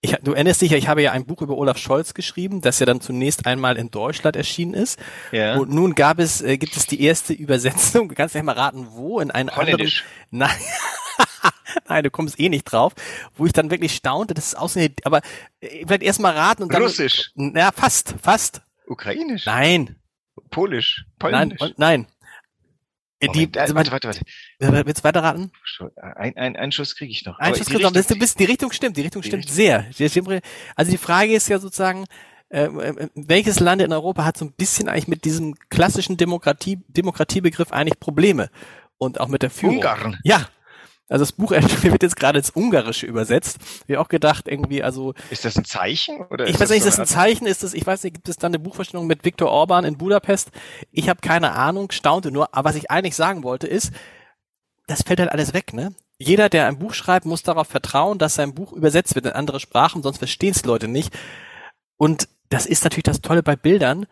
Ich, 0.00 0.12
du 0.22 0.32
erinnerst 0.32 0.60
dich 0.62 0.70
ja, 0.70 0.78
ich 0.78 0.86
habe 0.86 1.02
ja 1.02 1.10
ein 1.10 1.26
Buch 1.26 1.42
über 1.42 1.56
Olaf 1.56 1.76
Scholz 1.76 2.14
geschrieben, 2.14 2.60
das 2.60 2.78
ja 2.78 2.86
dann 2.86 3.00
zunächst 3.00 3.46
einmal 3.46 3.76
in 3.76 3.90
Deutschland 3.90 4.36
erschienen 4.36 4.74
ist. 4.74 4.98
Ja. 5.32 5.56
Und 5.56 5.70
nun 5.70 5.96
gab 5.96 6.20
es, 6.20 6.40
äh, 6.40 6.56
gibt 6.56 6.76
es 6.76 6.86
die 6.86 7.02
erste 7.02 7.32
Übersetzung. 7.32 8.08
Du 8.08 8.14
kannst 8.14 8.34
ja 8.34 8.42
mal 8.42 8.52
raten, 8.52 8.88
wo 8.90 9.18
in 9.20 9.30
einen 9.30 9.48
anderen. 9.48 9.90
Nein. 10.30 10.50
Nein, 11.88 12.04
du 12.04 12.10
kommst 12.10 12.38
eh 12.38 12.48
nicht 12.48 12.64
drauf, 12.64 12.94
wo 13.36 13.46
ich 13.46 13.52
dann 13.52 13.70
wirklich 13.70 13.94
staunte, 13.94 14.34
das 14.34 14.48
ist 14.48 14.54
aussehen, 14.54 14.94
aber 15.04 15.20
äh, 15.60 15.84
vielleicht 15.86 16.02
erst 16.02 16.20
mal 16.20 16.34
raten 16.34 16.62
und 16.62 16.72
dann. 16.72 16.82
Russisch. 16.82 17.32
Ja, 17.34 17.72
fast, 17.72 18.14
fast. 18.22 18.62
Ukrainisch. 18.86 19.46
Nein. 19.46 19.96
Polisch. 20.50 21.06
Polnisch. 21.18 21.58
Nein, 21.60 21.74
nein. 21.76 22.06
Moment, 23.20 23.56
die, 23.56 23.60
also, 23.60 23.74
warte, 23.74 23.90
warte, 23.90 24.08
warte. 24.08 24.86
Willst 24.86 25.00
du 25.00 25.04
weiterraten? 25.04 25.50
Ein, 25.96 26.36
ein, 26.36 26.56
einen 26.56 26.72
Schuss 26.72 26.94
kriege 26.94 27.10
ich 27.10 27.24
noch. 27.24 27.38
Ein 27.38 27.54
Schuss 27.54 27.66
kriegst 27.66 27.82
du 27.82 27.86
noch. 27.86 27.92
Das, 27.92 28.34
die 28.34 28.44
Richtung 28.44 28.70
stimmt, 28.72 28.96
die 28.96 29.02
Richtung 29.02 29.22
die 29.22 29.28
stimmt 29.28 29.44
Richtung. 29.44 29.56
sehr. 29.56 29.86
Also 30.76 30.90
die 30.90 30.98
Frage 30.98 31.34
ist 31.34 31.48
ja 31.48 31.58
sozusagen, 31.58 32.04
äh, 32.50 32.64
äh, 32.64 33.08
welches 33.14 33.60
Land 33.60 33.82
in 33.82 33.92
Europa 33.92 34.24
hat 34.24 34.36
so 34.36 34.44
ein 34.44 34.52
bisschen 34.52 34.88
eigentlich 34.88 35.08
mit 35.08 35.24
diesem 35.24 35.54
klassischen 35.68 36.16
Demokratie, 36.16 36.78
Demokratiebegriff 36.88 37.72
eigentlich 37.72 37.98
Probleme? 37.98 38.50
Und 39.00 39.20
auch 39.20 39.28
mit 39.28 39.42
der 39.42 39.50
Führung. 39.50 39.76
Ungarn. 39.76 40.18
Ja, 40.24 40.48
also 41.08 41.22
das 41.22 41.32
Buch 41.32 41.50
wird 41.82 42.02
jetzt 42.02 42.16
gerade 42.16 42.38
ins 42.38 42.54
Ungarische 42.54 43.06
übersetzt. 43.06 43.58
Ich 43.86 43.96
auch 43.96 44.08
gedacht, 44.08 44.46
irgendwie, 44.46 44.82
also. 44.82 45.14
Ist 45.30 45.44
das 45.44 45.56
ein 45.56 45.64
Zeichen? 45.64 46.20
Oder 46.26 46.46
ich 46.46 46.60
weiß 46.60 46.68
nicht, 46.70 46.78
ist 46.78 46.86
das 46.86 47.00
ein 47.00 47.06
Zeichen? 47.06 47.46
Ist 47.46 47.62
das, 47.62 47.74
ich 47.74 47.86
weiß 47.86 48.04
nicht, 48.04 48.14
gibt 48.14 48.28
es 48.28 48.36
dann 48.36 48.50
eine 48.50 48.58
Buchvorstellung 48.58 49.06
mit 49.06 49.24
Viktor 49.24 49.50
Orban 49.50 49.84
in 49.84 49.96
Budapest? 49.96 50.50
Ich 50.90 51.08
habe 51.08 51.20
keine 51.20 51.52
Ahnung, 51.52 51.90
staunte 51.90 52.30
nur. 52.30 52.54
Aber 52.54 52.68
was 52.68 52.76
ich 52.76 52.90
eigentlich 52.90 53.16
sagen 53.16 53.42
wollte 53.42 53.66
ist, 53.66 53.92
das 54.86 55.02
fällt 55.02 55.20
halt 55.20 55.32
alles 55.32 55.54
weg, 55.54 55.72
ne? 55.72 55.94
Jeder, 56.18 56.48
der 56.48 56.66
ein 56.66 56.78
Buch 56.78 56.94
schreibt, 56.94 57.26
muss 57.26 57.44
darauf 57.44 57.68
vertrauen, 57.68 58.18
dass 58.18 58.34
sein 58.34 58.54
Buch 58.54 58.72
übersetzt 58.72 59.14
wird 59.14 59.26
in 59.26 59.32
andere 59.32 59.60
Sprachen, 59.60 60.02
sonst 60.02 60.18
verstehen 60.18 60.50
es 60.50 60.64
Leute 60.64 60.88
nicht. 60.88 61.16
Und 61.96 62.28
das 62.48 62.66
ist 62.66 62.84
natürlich 62.84 63.04
das 63.04 63.20
Tolle 63.20 63.42
bei 63.42 63.54
Bildern, 63.54 64.06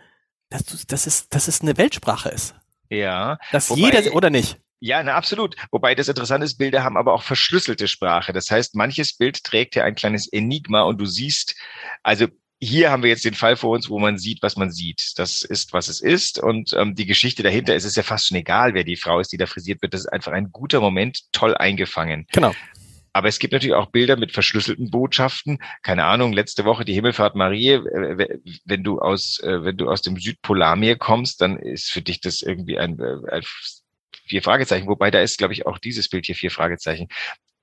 dass, 0.50 0.64
du, 0.64 0.76
dass, 0.86 1.06
es, 1.06 1.28
dass 1.28 1.48
es 1.48 1.62
eine 1.62 1.76
Weltsprache 1.76 2.28
ist. 2.28 2.54
Ja. 2.88 3.38
Dass 3.50 3.70
jeder, 3.70 4.14
oder 4.14 4.30
nicht? 4.30 4.60
Ja, 4.80 5.02
na, 5.02 5.14
absolut. 5.14 5.56
Wobei 5.70 5.94
das 5.94 6.08
Interessante 6.08 6.44
ist, 6.44 6.58
Bilder 6.58 6.84
haben 6.84 6.96
aber 6.96 7.14
auch 7.14 7.22
verschlüsselte 7.22 7.88
Sprache. 7.88 8.32
Das 8.32 8.50
heißt, 8.50 8.74
manches 8.74 9.16
Bild 9.16 9.42
trägt 9.42 9.74
ja 9.74 9.84
ein 9.84 9.94
kleines 9.94 10.30
Enigma 10.30 10.82
und 10.82 10.98
du 10.98 11.06
siehst, 11.06 11.56
also 12.02 12.26
hier 12.58 12.90
haben 12.90 13.02
wir 13.02 13.10
jetzt 13.10 13.24
den 13.24 13.34
Fall 13.34 13.56
vor 13.56 13.70
uns, 13.70 13.90
wo 13.90 13.98
man 13.98 14.18
sieht, 14.18 14.42
was 14.42 14.56
man 14.56 14.70
sieht. 14.70 15.12
Das 15.16 15.42
ist, 15.42 15.72
was 15.72 15.88
es 15.88 16.00
ist. 16.00 16.38
Und 16.38 16.72
ähm, 16.72 16.94
die 16.94 17.06
Geschichte 17.06 17.42
dahinter 17.42 17.74
ist 17.74 17.84
es 17.84 17.96
ja 17.96 18.02
fast 18.02 18.28
schon 18.28 18.38
egal, 18.38 18.74
wer 18.74 18.84
die 18.84 18.96
Frau 18.96 19.20
ist, 19.20 19.32
die 19.32 19.36
da 19.36 19.46
frisiert 19.46 19.82
wird. 19.82 19.92
Das 19.92 20.02
ist 20.02 20.12
einfach 20.12 20.32
ein 20.32 20.52
guter 20.52 20.80
Moment, 20.80 21.32
toll 21.32 21.54
eingefangen. 21.54 22.26
Genau. 22.32 22.54
Aber 23.12 23.28
es 23.28 23.38
gibt 23.38 23.52
natürlich 23.54 23.74
auch 23.74 23.90
Bilder 23.90 24.16
mit 24.16 24.32
verschlüsselten 24.32 24.90
Botschaften. 24.90 25.58
Keine 25.82 26.04
Ahnung, 26.04 26.34
letzte 26.34 26.66
Woche 26.66 26.84
die 26.84 26.92
Himmelfahrt 26.92 27.34
Marie. 27.34 27.72
Äh, 27.72 28.38
wenn 28.64 28.84
du 28.84 29.00
aus, 29.00 29.40
äh, 29.40 29.64
wenn 29.64 29.76
du 29.76 29.90
aus 29.90 30.02
dem 30.02 30.18
Südpolarmeer 30.18 30.96
kommst, 30.96 31.40
dann 31.40 31.58
ist 31.58 31.90
für 31.90 32.02
dich 32.02 32.20
das 32.20 32.42
irgendwie 32.42 32.78
ein, 32.78 32.98
äh, 32.98 33.16
ein 33.30 33.42
vier 34.26 34.42
Fragezeichen, 34.42 34.86
wobei 34.88 35.10
da 35.10 35.20
ist, 35.20 35.38
glaube 35.38 35.54
ich, 35.54 35.66
auch 35.66 35.78
dieses 35.78 36.08
Bild 36.08 36.26
hier 36.26 36.34
vier 36.34 36.50
Fragezeichen. 36.50 37.08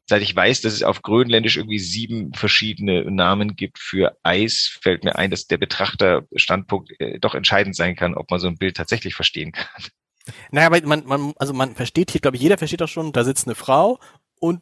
seit 0.10 0.21
ich 0.21 0.36
weiß, 0.36 0.62
dass 0.62 0.73
es 0.73 0.84
auf 0.84 1.02
Grönländisch 1.02 1.58
irgendwie 1.58 1.80
sieben 1.80 2.34
verschiedene 2.34 3.10
Namen 3.10 3.56
gibt 3.56 3.80
für 3.80 4.17
Eis, 4.23 4.78
fällt 4.82 5.04
mir 5.04 5.15
ein, 5.15 5.32
dass 5.32 5.47
der 5.47 5.58
Betrachterstandpunkt 5.58 6.91
äh, 6.99 7.19
doch 7.19 7.36
entscheidend 7.36 7.76
sein 7.76 7.95
kann, 7.95 8.15
ob 8.15 8.30
man 8.30 8.39
so 8.39 8.47
ein 8.47 8.58
Bild 8.58 8.76
tatsächlich 8.76 9.15
verstehen 9.15 9.52
kann. 9.54 9.84
Naja, 10.52 10.67
aber 10.67 10.82
man, 10.88 11.06
man, 11.06 11.34
also 11.38 11.54
man 11.54 11.76
versteht 11.76 12.12
hier, 12.12 12.21
glaube 12.21 12.38
ich, 12.38 12.43
jeder 12.43 12.58
versteht 12.58 12.82
doch 12.82 12.88
schon, 12.88 13.12
da 13.12 13.23
sitzt 13.23 13.47
eine 13.47 13.56
Frau 13.56 13.99
und 14.39 14.62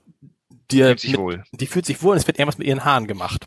die, 0.72 0.82
Fühlt 0.82 1.00
sich 1.00 1.12
mit, 1.12 1.20
wohl. 1.20 1.44
die 1.52 1.68
fühlt 1.68 1.86
sich 1.86 2.02
wohl 2.02 2.14
und 2.14 2.18
es 2.18 2.28
wird 2.28 2.40
irgendwas 2.40 2.58
mit 2.58 2.68
ihren 2.68 2.86
Haaren 2.86 3.08
gemacht. 3.08 3.46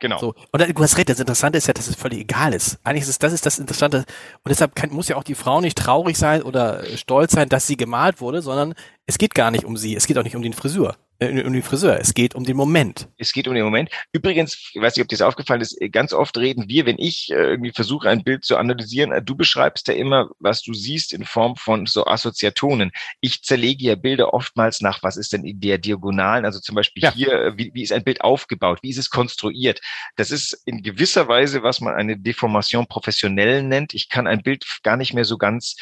Genau. 0.00 0.18
So. 0.18 0.34
Und 0.50 0.76
du 0.76 0.82
hast 0.82 0.96
recht, 0.96 1.08
das 1.08 1.20
Interessante 1.20 1.58
ist 1.58 1.66
ja, 1.66 1.74
dass 1.74 1.86
es 1.86 1.94
völlig 1.94 2.20
egal 2.20 2.54
ist. 2.54 2.78
Eigentlich 2.84 3.02
ist 3.02 3.10
es, 3.10 3.18
das 3.18 3.32
ist 3.32 3.46
das 3.46 3.58
Interessante. 3.58 3.98
Und 3.98 4.48
deshalb 4.48 4.74
kann, 4.74 4.90
muss 4.90 5.08
ja 5.08 5.16
auch 5.16 5.24
die 5.24 5.34
Frau 5.34 5.60
nicht 5.60 5.78
traurig 5.78 6.16
sein 6.16 6.42
oder 6.42 6.84
stolz 6.96 7.32
sein, 7.32 7.48
dass 7.48 7.66
sie 7.66 7.76
gemalt 7.76 8.20
wurde, 8.20 8.42
sondern 8.42 8.74
es 9.06 9.18
geht 9.18 9.34
gar 9.34 9.50
nicht 9.50 9.64
um 9.64 9.76
sie. 9.76 9.94
Es 9.94 10.06
geht 10.06 10.18
auch 10.18 10.24
nicht 10.24 10.36
um 10.36 10.42
den 10.42 10.54
Frisur 10.54 10.90
äh, 10.90 11.09
um 11.20 11.52
den 11.52 11.62
Friseur. 11.62 11.98
Es 12.00 12.14
geht 12.14 12.34
um 12.34 12.44
den 12.44 12.56
Moment. 12.56 13.08
Es 13.18 13.32
geht 13.32 13.46
um 13.46 13.54
den 13.54 13.64
Moment. 13.64 13.90
Übrigens, 14.12 14.70
ich 14.72 14.80
weiß 14.80 14.96
nicht, 14.96 15.02
ob 15.02 15.08
dir 15.08 15.16
das 15.16 15.26
aufgefallen 15.26 15.60
ist, 15.60 15.78
ganz 15.92 16.12
oft 16.14 16.36
reden 16.38 16.68
wir, 16.68 16.86
wenn 16.86 16.98
ich 16.98 17.30
äh, 17.30 17.34
irgendwie 17.34 17.72
versuche, 17.72 18.08
ein 18.08 18.24
Bild 18.24 18.44
zu 18.44 18.56
analysieren, 18.56 19.12
äh, 19.12 19.22
du 19.22 19.36
beschreibst 19.36 19.88
ja 19.88 19.94
immer, 19.94 20.30
was 20.38 20.62
du 20.62 20.72
siehst 20.72 21.12
in 21.12 21.24
Form 21.24 21.56
von 21.56 21.84
so 21.86 22.06
Assoziationen. 22.06 22.90
Ich 23.20 23.42
zerlege 23.42 23.84
ja 23.84 23.94
Bilder 23.96 24.32
oftmals 24.32 24.80
nach, 24.80 25.02
was 25.02 25.18
ist 25.18 25.32
denn 25.34 25.44
in 25.44 25.60
der 25.60 25.76
Diagonalen, 25.78 26.44
also 26.46 26.58
zum 26.60 26.74
Beispiel 26.74 27.02
Ja. 27.02 27.12
hier, 27.12 27.32
äh, 27.32 27.58
wie, 27.58 27.70
wie 27.74 27.82
ist 27.82 27.92
ein 27.92 28.04
Bild 28.04 28.22
aufgebaut, 28.22 28.78
wie 28.82 28.90
ist 28.90 28.98
es 28.98 29.10
konstruiert. 29.10 29.80
Das 30.16 30.30
ist 30.30 30.54
in 30.64 30.82
gewisser 30.82 31.28
Weise, 31.28 31.62
was 31.62 31.80
man 31.80 31.94
eine 31.94 32.18
Deformation 32.18 32.86
professionell 32.86 33.62
nennt. 33.62 33.92
Ich 33.92 34.08
kann 34.08 34.26
ein 34.26 34.42
Bild 34.42 34.64
gar 34.82 34.96
nicht 34.96 35.12
mehr 35.12 35.24
so 35.24 35.36
ganz, 35.36 35.76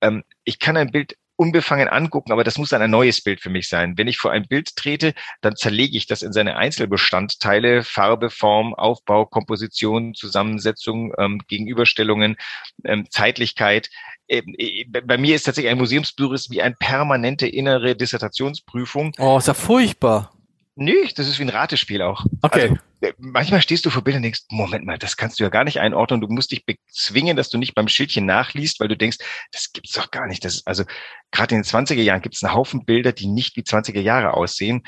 ähm, 0.00 0.24
ich 0.42 0.58
kann 0.58 0.76
ein 0.76 0.90
Bild 0.90 1.16
unbefangen 1.36 1.88
angucken, 1.88 2.32
aber 2.32 2.44
das 2.44 2.58
muss 2.58 2.68
dann 2.68 2.82
ein 2.82 2.90
neues 2.90 3.22
Bild 3.22 3.40
für 3.40 3.50
mich 3.50 3.68
sein. 3.68 3.98
Wenn 3.98 4.08
ich 4.08 4.18
vor 4.18 4.30
ein 4.30 4.46
Bild 4.46 4.76
trete, 4.76 5.14
dann 5.40 5.56
zerlege 5.56 5.96
ich 5.96 6.06
das 6.06 6.22
in 6.22 6.32
seine 6.32 6.56
Einzelbestandteile, 6.56 7.82
Farbe, 7.82 8.30
Form, 8.30 8.74
Aufbau, 8.74 9.26
Komposition, 9.26 10.14
Zusammensetzung, 10.14 11.12
ähm, 11.18 11.40
Gegenüberstellungen, 11.48 12.36
ähm, 12.84 13.06
Zeitlichkeit. 13.10 13.90
Ähm, 14.28 14.54
äh, 14.58 14.84
bei 14.84 15.18
mir 15.18 15.34
ist 15.34 15.44
tatsächlich 15.44 15.72
ein 15.72 15.78
Museumsbüro 15.78 16.34
wie 16.50 16.62
eine 16.62 16.76
permanente 16.78 17.46
innere 17.46 17.96
Dissertationsprüfung. 17.96 19.12
Oh, 19.18 19.38
ist 19.38 19.48
ja 19.48 19.54
furchtbar. 19.54 20.32
Nö, 20.76 21.06
das 21.14 21.28
ist 21.28 21.38
wie 21.38 21.44
ein 21.44 21.50
Ratespiel 21.50 22.02
auch. 22.02 22.26
Okay. 22.42 22.62
Also, 22.62 22.76
äh, 23.00 23.12
manchmal 23.18 23.62
stehst 23.62 23.86
du 23.86 23.90
vor 23.90 24.02
Bildern 24.02 24.18
und 24.18 24.24
denkst, 24.24 24.42
Moment 24.50 24.84
mal, 24.84 24.98
das 24.98 25.16
kannst 25.16 25.38
du 25.38 25.44
ja 25.44 25.50
gar 25.50 25.62
nicht 25.62 25.78
einordnen. 25.78 26.20
Du 26.20 26.28
musst 26.28 26.50
dich 26.50 26.66
bezwingen, 26.66 27.36
dass 27.36 27.48
du 27.48 27.58
nicht 27.58 27.74
beim 27.74 27.86
Schildchen 27.86 28.26
nachliest, 28.26 28.80
weil 28.80 28.88
du 28.88 28.96
denkst, 28.96 29.18
das 29.52 29.72
gibt's 29.72 29.92
doch 29.92 30.10
gar 30.10 30.26
nicht. 30.26 30.44
Das 30.44 30.56
ist, 30.56 30.66
also 30.66 30.84
gerade 31.30 31.54
in 31.54 31.62
den 31.62 31.68
20er 31.68 32.02
Jahren 32.02 32.22
gibt 32.22 32.34
es 32.34 32.42
einen 32.42 32.54
Haufen 32.54 32.84
Bilder, 32.84 33.12
die 33.12 33.28
nicht 33.28 33.56
wie 33.56 33.62
20er 33.62 34.00
Jahre 34.00 34.34
aussehen. 34.34 34.82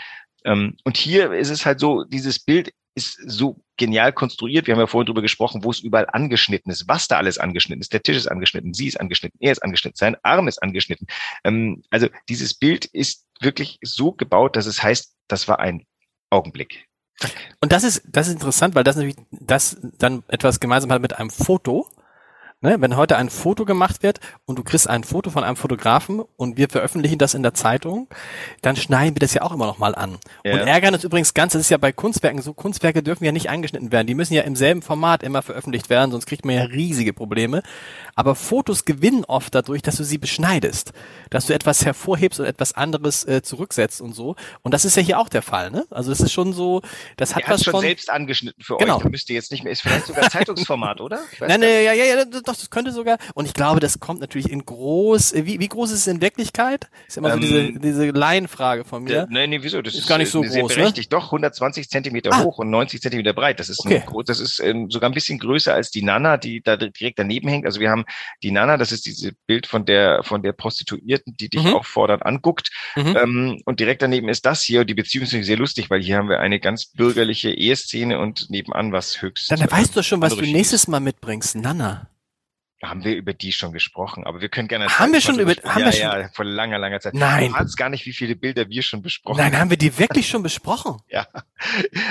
Ähm, 0.44 0.76
und 0.84 0.96
hier 0.96 1.32
ist 1.32 1.50
es 1.50 1.64
halt 1.64 1.78
so, 1.78 2.04
dieses 2.04 2.40
Bild 2.40 2.72
ist 2.96 3.20
so 3.26 3.62
genial 3.76 4.12
konstruiert. 4.12 4.66
Wir 4.66 4.74
haben 4.74 4.80
ja 4.80 4.86
vorhin 4.86 5.06
drüber 5.06 5.22
gesprochen, 5.22 5.62
wo 5.62 5.70
es 5.70 5.80
überall 5.80 6.08
angeschnitten 6.10 6.72
ist, 6.72 6.88
was 6.88 7.08
da 7.08 7.18
alles 7.18 7.36
angeschnitten 7.36 7.82
ist. 7.82 7.92
Der 7.92 8.02
Tisch 8.02 8.16
ist 8.16 8.26
angeschnitten, 8.26 8.72
sie 8.72 8.88
ist 8.88 8.98
angeschnitten, 8.98 9.38
er 9.40 9.52
ist 9.52 9.62
angeschnitten, 9.62 9.96
sein 9.96 10.16
Arm 10.22 10.48
ist 10.48 10.62
angeschnitten. 10.62 11.06
Ähm, 11.44 11.82
also 11.90 12.08
dieses 12.28 12.54
Bild 12.54 12.86
ist 12.86 13.26
wirklich 13.40 13.78
so 13.82 14.12
gebaut, 14.12 14.56
dass 14.56 14.64
es 14.64 14.82
heißt, 14.82 15.15
das 15.28 15.48
war 15.48 15.58
ein 15.58 15.84
Augenblick. 16.30 16.86
Und 17.60 17.72
das 17.72 17.84
ist, 17.84 18.02
das 18.06 18.28
ist 18.28 18.34
interessant, 18.34 18.74
weil 18.74 18.84
das 18.84 18.96
natürlich, 18.96 19.16
das 19.30 19.78
dann 19.98 20.22
etwas 20.28 20.60
gemeinsam 20.60 20.92
hat 20.92 21.00
mit 21.00 21.14
einem 21.14 21.30
Foto. 21.30 21.88
Ne? 22.62 22.76
Wenn 22.80 22.96
heute 22.96 23.18
ein 23.18 23.28
Foto 23.28 23.66
gemacht 23.66 24.02
wird 24.02 24.18
und 24.46 24.58
du 24.58 24.64
kriegst 24.64 24.88
ein 24.88 25.04
Foto 25.04 25.28
von 25.28 25.44
einem 25.44 25.56
Fotografen 25.56 26.20
und 26.36 26.56
wir 26.56 26.70
veröffentlichen 26.70 27.18
das 27.18 27.34
in 27.34 27.42
der 27.42 27.52
Zeitung, 27.52 28.08
dann 28.62 28.76
schneiden 28.76 29.14
wir 29.14 29.20
das 29.20 29.34
ja 29.34 29.42
auch 29.42 29.52
immer 29.52 29.66
noch 29.66 29.76
mal 29.76 29.94
an. 29.94 30.16
Ja. 30.42 30.54
Und 30.54 30.60
ärgern 30.60 30.94
uns 30.94 31.04
übrigens 31.04 31.34
ganz, 31.34 31.52
das 31.52 31.60
ist 31.60 31.70
ja 31.70 31.76
bei 31.76 31.92
Kunstwerken 31.92 32.40
so, 32.40 32.54
Kunstwerke 32.54 33.02
dürfen 33.02 33.24
ja 33.26 33.32
nicht 33.32 33.50
eingeschnitten 33.50 33.92
werden. 33.92 34.06
Die 34.06 34.14
müssen 34.14 34.32
ja 34.32 34.40
im 34.40 34.56
selben 34.56 34.80
Format 34.80 35.22
immer 35.22 35.42
veröffentlicht 35.42 35.90
werden, 35.90 36.10
sonst 36.10 36.24
kriegt 36.24 36.46
man 36.46 36.54
ja 36.54 36.62
riesige 36.62 37.12
Probleme. 37.12 37.62
Aber 38.14 38.34
Fotos 38.34 38.86
gewinnen 38.86 39.26
oft 39.26 39.54
dadurch, 39.54 39.82
dass 39.82 39.96
du 39.96 40.04
sie 40.04 40.16
beschneidest. 40.16 40.92
Dass 41.28 41.46
du 41.46 41.52
etwas 41.52 41.84
hervorhebst 41.84 42.40
und 42.40 42.46
etwas 42.46 42.72
anderes 42.72 43.24
äh, 43.24 43.42
zurücksetzt 43.42 44.00
und 44.00 44.14
so. 44.14 44.34
Und 44.62 44.72
das 44.72 44.86
ist 44.86 44.96
ja 44.96 45.02
hier 45.02 45.20
auch 45.20 45.28
der 45.28 45.42
Fall, 45.42 45.70
ne? 45.70 45.84
Also 45.90 46.08
das 46.08 46.20
ist 46.20 46.32
schon 46.32 46.54
so, 46.54 46.80
das 47.18 47.36
hat 47.36 47.42
was 47.48 47.64
schon 47.64 47.72
von... 47.72 47.80
selbst 47.82 48.08
angeschnitten 48.08 48.64
für 48.64 48.78
Genau. 48.78 48.96
euch. 48.96 49.02
Da 49.02 49.08
müsst 49.10 49.28
ihr 49.28 49.34
jetzt 49.34 49.52
nicht 49.52 49.62
mehr, 49.62 49.72
ist 49.72 49.82
vielleicht 49.82 50.06
sogar 50.06 50.30
Zeitungsformat, 50.30 51.00
oder? 51.02 51.20
Nein, 51.40 51.60
nein, 51.60 51.84
ja, 51.84 51.92
ja, 51.92 52.04
ja, 52.04 52.24
doch, 52.46 52.56
das 52.56 52.70
könnte 52.70 52.92
sogar. 52.92 53.18
Und 53.34 53.46
ich 53.46 53.54
glaube, 53.54 53.80
das 53.80 54.00
kommt 54.00 54.20
natürlich 54.20 54.50
in 54.50 54.64
groß. 54.64 55.32
äh, 55.32 55.46
Wie, 55.46 55.60
wie 55.60 55.68
groß 55.68 55.90
ist 55.90 56.00
es 56.00 56.06
in 56.06 56.20
Wirklichkeit? 56.20 56.88
Ist 57.08 57.16
immer 57.16 57.30
so 57.30 57.34
Ähm, 57.36 57.40
diese, 57.40 57.72
diese 57.80 58.10
Laienfrage 58.10 58.84
von 58.84 59.04
mir. 59.04 59.26
nein, 59.30 59.50
nee, 59.50 59.58
wieso? 59.62 59.82
Das 59.82 59.94
Ist 59.94 60.08
gar 60.08 60.18
nicht 60.18 60.30
so 60.30 60.42
äh, 60.42 60.48
sehr 60.48 60.62
groß, 60.62 60.70
ne? 60.72 60.76
berechtigt. 60.82 61.12
Doch, 61.12 61.26
120 61.26 61.88
Zentimeter 61.90 62.30
Ah. 62.32 62.42
hoch 62.44 62.58
und 62.58 62.70
90 62.70 63.00
Zentimeter 63.02 63.32
breit. 63.32 63.60
Das 63.60 63.68
ist, 63.68 63.80
Okay. 63.80 64.02
ein, 64.06 64.22
das 64.26 64.40
ist 64.40 64.60
ähm, 64.60 64.90
sogar 64.90 65.10
ein 65.10 65.14
bisschen 65.14 65.38
größer 65.38 65.74
als 65.74 65.90
die 65.90 66.02
Nana, 66.02 66.36
die 66.36 66.60
da 66.62 66.76
direkt 66.76 67.18
daneben 67.18 67.48
hängt. 67.48 67.66
Also 67.66 67.80
wir 67.80 67.90
haben 67.90 68.04
die 68.42 68.50
Nana, 68.50 68.76
das 68.76 68.92
ist 68.92 69.06
dieses 69.06 69.32
Bild 69.46 69.66
von 69.66 69.84
der, 69.84 70.22
von 70.22 70.42
der 70.42 70.52
Prostituierten, 70.52 71.36
die 71.36 71.48
dich 71.48 71.62
Mhm. 71.62 71.74
auffordernd 71.74 72.24
anguckt. 72.24 72.70
Mhm. 72.96 73.16
Ähm, 73.16 73.62
und 73.64 73.80
direkt 73.80 74.02
daneben 74.02 74.28
ist 74.28 74.46
das 74.46 74.62
hier. 74.62 74.80
Und 74.80 74.86
die 74.90 74.94
Beziehung 74.94 75.24
ist 75.26 75.30
sehr 75.46 75.56
lustig, 75.56 75.90
weil 75.90 76.02
hier 76.02 76.16
haben 76.16 76.28
wir 76.28 76.40
eine 76.40 76.60
ganz 76.60 76.86
bürgerliche 76.86 77.50
Eheszene 77.50 78.18
und 78.18 78.50
nebenan 78.50 78.92
was 78.92 79.20
höchst. 79.22 79.50
Dann 79.50 79.60
weißt 79.70 79.96
du 79.96 80.02
schon, 80.02 80.20
was 80.20 80.34
du 80.34 80.42
nächstes 80.42 80.88
Mal 80.88 81.00
mitbringst. 81.00 81.56
Nana. 81.56 82.08
Haben 82.82 83.04
wir 83.04 83.16
über 83.16 83.32
die 83.32 83.52
schon 83.52 83.72
gesprochen, 83.72 84.24
aber 84.24 84.42
wir 84.42 84.50
können 84.50 84.68
gerne. 84.68 84.86
Haben 84.86 85.10
wir 85.12 85.22
schon 85.22 85.38
über- 85.38 85.54
haben 85.64 85.80
ja, 85.80 85.86
wir 85.86 85.92
schon- 85.92 86.00
ja, 86.02 86.28
vor 86.34 86.44
langer, 86.44 86.78
langer 86.78 87.00
Zeit. 87.00 87.14
Nein. 87.14 87.48
Du 87.50 87.56
ahnst 87.56 87.76
gar 87.78 87.88
nicht, 87.88 88.04
wie 88.04 88.12
viele 88.12 88.36
Bilder 88.36 88.68
wir 88.68 88.82
schon 88.82 89.00
besprochen 89.00 89.38
Nein, 89.38 89.58
haben 89.58 89.70
wir 89.70 89.78
die 89.78 89.98
wirklich 89.98 90.28
schon 90.28 90.42
besprochen? 90.42 90.98
Ja. 91.08 91.26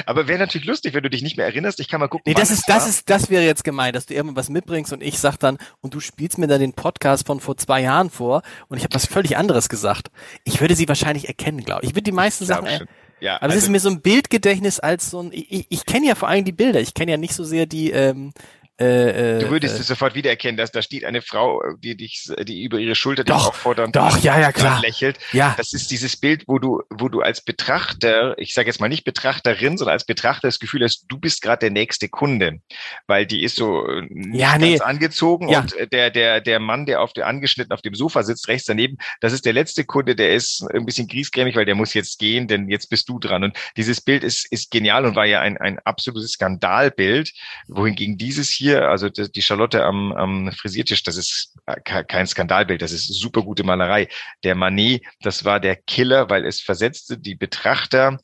Aber 0.07 0.27
wäre 0.27 0.39
natürlich 0.39 0.65
lustig, 0.65 0.95
wenn 0.95 1.03
du 1.03 1.09
dich 1.11 1.21
nicht 1.21 1.37
mehr 1.37 1.45
erinnerst. 1.45 1.79
Ich 1.79 1.87
kann 1.87 1.99
mal 1.99 2.07
gucken. 2.07 2.23
Nee, 2.25 2.33
das 2.33 2.49
es 2.49 2.59
ist, 2.59 2.69
das 2.69 2.81
war. 2.83 2.89
ist, 2.89 3.09
das 3.11 3.29
wäre 3.29 3.43
jetzt 3.45 3.63
gemein, 3.63 3.93
dass 3.93 4.07
du 4.07 4.15
irgendwann 4.15 4.37
was 4.37 4.49
mitbringst 4.49 4.91
und 4.91 5.03
ich 5.03 5.19
sag 5.19 5.37
dann, 5.37 5.59
und 5.81 5.93
du 5.93 5.99
spielst 5.99 6.39
mir 6.39 6.47
dann 6.47 6.59
den 6.59 6.73
Podcast 6.73 7.27
von 7.27 7.39
vor 7.39 7.57
zwei 7.57 7.81
Jahren 7.81 8.09
vor 8.09 8.41
und 8.67 8.77
ich 8.77 8.83
habe 8.83 8.95
was 8.95 9.05
völlig 9.05 9.37
anderes 9.37 9.69
gesagt. 9.69 10.09
Ich 10.45 10.61
würde 10.61 10.75
sie 10.75 10.87
wahrscheinlich 10.87 11.27
erkennen, 11.27 11.63
glaube 11.63 11.83
ich. 11.83 11.89
Ich 11.89 11.95
würde 11.95 12.03
die 12.03 12.11
meisten 12.11 12.43
Sachen, 12.45 12.65
er- 12.65 12.77
schon. 12.79 12.87
Ja, 13.21 13.35
aber 13.37 13.47
es 13.49 13.53
also, 13.53 13.65
ist 13.67 13.69
mir 13.69 13.79
so 13.79 13.89
ein 13.89 14.01
Bildgedächtnis 14.01 14.79
als 14.79 15.09
so 15.11 15.21
ein, 15.21 15.31
ich, 15.31 15.51
ich- 15.51 15.67
ich 15.69 15.85
kenne 15.85 16.07
ja 16.07 16.15
vor 16.15 16.27
allem 16.27 16.43
die 16.43 16.51
Bilder, 16.51 16.81
ich 16.81 16.95
kenne 16.95 17.11
ja 17.11 17.17
nicht 17.17 17.33
so 17.35 17.43
sehr 17.43 17.65
die, 17.67 17.91
ähm, 17.91 18.33
äh, 18.79 19.37
äh, 19.37 19.39
du 19.39 19.49
würdest 19.49 19.77
äh, 19.77 19.81
es 19.81 19.87
sofort 19.87 20.15
wiedererkennen, 20.15 20.57
dass 20.57 20.71
da 20.71 20.81
steht 20.81 21.05
eine 21.05 21.21
Frau, 21.21 21.61
die 21.79 21.95
dich, 21.95 22.29
die 22.43 22.63
über 22.63 22.77
ihre 22.79 22.95
Schulter 22.95 23.23
dich 23.23 23.33
Doch, 23.33 23.47
auffordern, 23.49 23.91
doch, 23.91 24.17
ja, 24.19 24.39
ja, 24.39 24.51
klar. 24.51 24.81
lächelt. 24.81 25.17
ja, 25.31 25.53
Das 25.57 25.73
ist 25.73 25.91
dieses 25.91 26.17
Bild, 26.17 26.43
wo 26.47 26.59
du, 26.59 26.81
wo 26.89 27.07
du 27.09 27.21
als 27.21 27.41
Betrachter, 27.41 28.37
ich 28.37 28.53
sage 28.53 28.67
jetzt 28.67 28.79
mal 28.81 28.89
nicht 28.89 29.03
Betrachterin, 29.05 29.77
sondern 29.77 29.93
als 29.93 30.05
Betrachter 30.05 30.47
das 30.47 30.59
Gefühl 30.59 30.83
hast, 30.83 31.05
du 31.07 31.17
bist 31.17 31.41
gerade 31.41 31.59
der 31.59 31.71
nächste 31.71 32.09
Kunde, 32.09 32.59
weil 33.07 33.25
die 33.25 33.43
ist 33.43 33.55
so 33.55 33.87
äh, 33.87 34.01
nicht 34.09 34.35
Ja, 34.39 34.51
ganz 34.51 34.61
nee. 34.63 34.79
angezogen 34.81 35.49
Ja. 35.49 35.61
und 35.61 35.75
der, 35.93 36.09
der, 36.11 36.41
der 36.41 36.59
Mann, 36.59 36.85
der 36.85 37.01
auf 37.01 37.13
der 37.13 37.27
angeschnitten 37.27 37.71
auf 37.71 37.81
dem 37.81 37.95
Sofa 37.95 38.23
sitzt, 38.23 38.47
rechts 38.47 38.65
daneben, 38.67 38.97
das 39.21 39.31
ist 39.33 39.45
der 39.45 39.53
letzte 39.53 39.85
Kunde, 39.85 40.15
der 40.15 40.33
ist 40.33 40.65
ein 40.73 40.85
bisschen 40.85 41.07
griesgrämig, 41.07 41.55
weil 41.55 41.65
der 41.65 41.75
muss 41.75 41.93
jetzt 41.93 42.19
gehen, 42.19 42.47
denn 42.47 42.67
jetzt 42.69 42.89
bist 42.89 43.07
du 43.07 43.19
dran. 43.19 43.43
Und 43.43 43.57
dieses 43.77 44.01
Bild 44.01 44.23
ist, 44.23 44.51
ist 44.51 44.71
genial 44.71 45.05
und 45.05 45.15
war 45.15 45.25
ja 45.25 45.39
ein, 45.41 45.57
ein 45.57 45.79
absolutes 45.85 46.33
Skandalbild, 46.33 47.31
wohingegen 47.67 48.17
dieses 48.17 48.49
hier, 48.49 48.64
also 48.73 49.09
die, 49.09 49.41
Charlotte 49.41 49.83
am, 49.83 50.11
am 50.13 50.51
Frisiertisch, 50.51 51.03
das 51.03 51.17
ist 51.17 51.55
ke- 51.83 52.05
kein 52.05 52.27
Skandalbild, 52.27 52.81
das 52.81 52.91
ist 52.91 53.07
super 53.07 53.41
gute 53.43 53.63
Malerei. 53.63 54.07
Der 54.43 54.55
Manet, 54.55 55.03
das 55.21 55.45
war 55.45 55.59
der 55.59 55.75
Killer, 55.75 56.29
weil 56.29 56.45
es 56.45 56.61
versetzte 56.61 57.17
die 57.17 57.35
Betrachter 57.35 58.19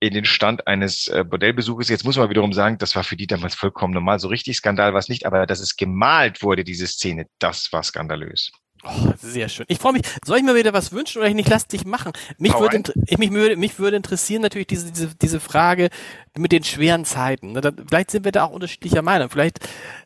in 0.00 0.14
den 0.14 0.24
Stand 0.24 0.66
eines 0.66 1.08
äh, 1.08 1.24
Bordellbesuches. 1.24 1.88
Jetzt 1.88 2.04
muss 2.04 2.16
man 2.16 2.30
wiederum 2.30 2.52
sagen, 2.52 2.78
das 2.78 2.96
war 2.96 3.04
für 3.04 3.16
die 3.16 3.26
damals 3.26 3.54
vollkommen 3.54 3.92
normal. 3.92 4.18
So 4.18 4.28
richtig 4.28 4.56
Skandal 4.56 4.92
war 4.92 5.00
es 5.00 5.08
nicht, 5.08 5.26
aber 5.26 5.46
dass 5.46 5.60
es 5.60 5.76
gemalt 5.76 6.42
wurde, 6.42 6.64
diese 6.64 6.86
Szene, 6.86 7.26
das 7.38 7.70
war 7.72 7.82
skandalös. 7.82 8.50
Oh, 8.84 9.12
sehr 9.18 9.48
schön. 9.48 9.66
Ich 9.68 9.78
freue 9.78 9.92
mich. 9.92 10.02
Soll 10.24 10.38
ich 10.38 10.42
mir 10.44 10.54
wieder 10.54 10.72
was 10.72 10.92
wünschen 10.92 11.18
oder 11.18 11.28
ich 11.28 11.34
nicht? 11.34 11.48
Lass 11.48 11.66
dich 11.66 11.84
machen. 11.84 12.12
Mich 12.38 12.54
Hau 12.54 12.60
würde, 12.60 12.82
ich, 13.06 13.18
mich 13.18 13.30
würde, 13.32 13.56
mich 13.56 13.78
würde 13.78 13.96
interessieren 13.96 14.42
natürlich 14.42 14.66
diese, 14.68 14.90
diese, 14.90 15.14
diese 15.16 15.40
Frage 15.40 15.90
mit 16.36 16.52
den 16.52 16.64
schweren 16.64 17.04
Zeiten. 17.04 17.52
Ne, 17.52 17.60
da- 17.60 17.72
Vielleicht 17.88 18.10
sind 18.10 18.24
wir 18.24 18.32
da 18.32 18.44
auch 18.44 18.50
unterschiedlicher 18.50 19.02
Meinung. 19.02 19.30
Vielleicht, 19.30 19.60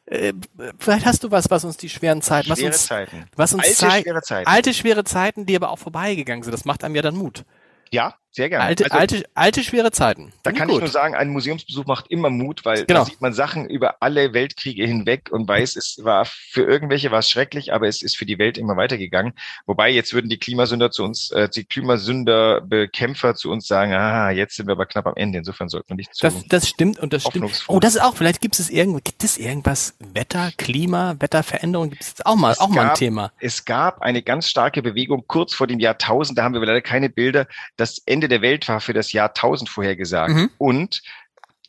äh, 0.06 0.32
vielleicht 0.78 1.06
hast 1.06 1.22
du 1.24 1.30
was, 1.30 1.50
was 1.50 1.64
uns 1.64 1.76
die 1.76 1.88
schweren 1.88 2.22
Zeiten, 2.22 2.48
was 2.50 2.58
Schwere 2.58 2.72
uns, 2.72 2.86
Zeiten. 2.86 3.24
was 3.36 3.52
uns 3.52 3.62
Alte, 3.64 3.74
zeigt, 3.76 4.04
schwere 4.04 4.22
Zeiten. 4.22 4.46
alte 4.48 4.74
schwere 4.74 5.04
Zeiten, 5.04 5.46
die 5.46 5.56
aber 5.56 5.70
auch 5.70 5.78
vorbeigegangen 5.78 6.42
sind. 6.42 6.52
Das 6.52 6.64
macht 6.64 6.82
einem 6.84 6.94
ja 6.96 7.02
dann 7.02 7.16
Mut. 7.16 7.44
Ja, 7.90 8.14
sehr 8.34 8.48
gerne. 8.50 8.64
Alte, 8.64 8.84
Also, 8.86 8.96
alte, 8.98 9.22
alte 9.34 9.62
schwere 9.64 9.92
Zeiten. 9.92 10.32
Da 10.42 10.50
kann 10.52 10.66
gut. 10.68 10.76
ich 10.76 10.80
nur 10.80 10.88
sagen, 10.90 11.14
ein 11.14 11.28
Museumsbesuch 11.28 11.86
macht 11.86 12.08
immer 12.10 12.30
Mut, 12.30 12.64
weil 12.64 12.84
Genau. 12.84 13.00
da 13.00 13.06
sieht 13.06 13.20
man 13.20 13.32
Sachen 13.32 13.66
über 13.68 13.96
alle 14.02 14.32
Weltkriege 14.34 14.84
hinweg 14.84 15.30
und 15.30 15.46
weiß, 15.48 15.76
es 15.76 16.00
war 16.02 16.24
für 16.24 16.62
irgendwelche 16.64 17.10
war 17.10 17.20
es 17.20 17.30
schrecklich, 17.30 17.72
aber 17.72 17.86
es 17.88 18.02
ist 18.02 18.16
für 18.16 18.26
die 18.26 18.38
Welt 18.38 18.58
immer 18.58 18.76
weitergegangen. 18.76 19.34
Wobei 19.66 19.90
jetzt 19.90 20.12
würden 20.14 20.28
die 20.28 20.38
Klimasünder 20.38 20.90
zu 20.90 21.04
uns, 21.04 21.30
äh, 21.30 21.48
die 21.48 21.64
Klimasünderbekämpfer 21.64 23.34
zu 23.34 23.50
uns 23.50 23.66
sagen, 23.66 23.92
ah, 23.92 24.30
jetzt 24.30 24.56
sind 24.56 24.66
wir 24.66 24.72
aber 24.72 24.86
knapp 24.86 25.06
am 25.06 25.14
Ende. 25.16 25.38
Insofern 25.38 25.68
sollten 25.68 25.90
wir 25.90 25.96
nicht 25.96 26.14
zu. 26.14 26.22
Das, 26.26 26.34
das 26.48 26.68
stimmt 26.68 26.98
und 26.98 27.12
das 27.12 27.22
stimmt. 27.24 27.64
Oh, 27.68 27.80
das 27.80 27.94
ist 27.94 28.00
auch, 28.02 28.16
vielleicht 28.16 28.40
gibt 28.40 28.58
es 28.58 28.70
irgendwo, 28.70 28.98
gibt 29.02 29.22
es 29.24 29.38
irgendwas, 29.38 29.94
Wetter, 30.00 30.50
Klima, 30.56 31.14
Wetterveränderung, 31.20 31.90
gibt 31.90 32.02
es 32.02 32.26
auch 32.26 32.36
mal, 32.36 32.52
Es 32.52 32.58
auch 32.60 32.68
mal 32.68 32.82
ein 32.82 32.86
gab- 32.88 32.96
Thema. 32.96 33.32
es 33.40 33.64
gab 33.64 34.02
eine 34.02 34.22
ganz 34.22 34.48
starke 34.48 34.82
Bewegung 34.82 35.24
kurz 35.26 35.54
vor 35.54 35.66
dem 35.66 35.78
Jahrtausend, 35.80 36.38
da 36.38 36.44
haben 36.44 36.54
wir 36.54 36.60
leider 36.60 36.80
keine 36.82 37.08
Bilder, 37.10 37.46
dass 37.76 37.98
Ende 38.06 38.23
Ende 38.24 38.40
der 38.40 38.42
Welt 38.42 38.68
war 38.68 38.80
für 38.80 38.94
das 38.94 39.12
Jahr 39.12 39.28
1000 39.28 39.68
vorhergesagt. 39.68 40.34
Mhm. 40.34 40.50
Und 40.58 41.02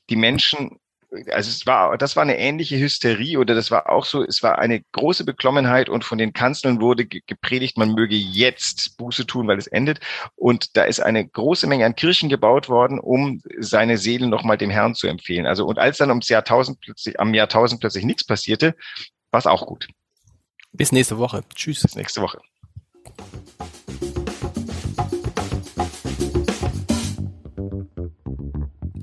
die 0.09 0.15
Menschen 0.15 0.79
also 1.31 1.49
es 1.49 1.65
war, 1.65 1.97
das 1.97 2.17
war 2.17 2.23
eine 2.23 2.37
ähnliche 2.37 2.77
Hysterie 2.77 3.37
oder 3.37 3.55
das 3.55 3.71
war 3.71 3.89
auch 3.89 4.03
so, 4.03 4.21
es 4.21 4.43
war 4.43 4.59
eine 4.59 4.81
große 4.91 5.23
Beklommenheit 5.23 5.87
und 5.87 6.03
von 6.03 6.17
den 6.17 6.33
Kanzeln 6.33 6.81
wurde 6.81 7.05
gepredigt, 7.05 7.77
man 7.77 7.93
möge 7.93 8.15
jetzt 8.15 8.97
Buße 8.97 9.25
tun, 9.25 9.47
weil 9.47 9.57
es 9.57 9.67
endet. 9.67 10.01
Und 10.35 10.75
da 10.75 10.83
ist 10.83 10.99
eine 10.99 11.25
große 11.25 11.67
Menge 11.67 11.85
an 11.85 11.95
Kirchen 11.95 12.27
gebaut 12.27 12.67
worden, 12.67 12.99
um 12.99 13.41
seine 13.59 13.97
Seelen 13.97 14.29
nochmal 14.29 14.57
dem 14.57 14.69
Herrn 14.69 14.93
zu 14.93 15.07
empfehlen. 15.07 15.45
Also, 15.45 15.65
und 15.65 15.79
als 15.79 15.99
dann 15.99 16.09
ums 16.09 16.27
Jahrtausend 16.27 16.81
plötzlich, 16.81 17.17
am 17.17 17.33
Jahrtausend 17.33 17.79
plötzlich 17.79 18.03
nichts 18.03 18.25
passierte, 18.25 18.75
war 19.31 19.37
es 19.37 19.47
auch 19.47 19.65
gut. 19.67 19.87
Bis 20.73 20.91
nächste 20.91 21.17
Woche. 21.17 21.45
Tschüss. 21.55 21.83
Bis 21.83 21.95
nächste 21.95 22.21
Woche. 22.21 22.41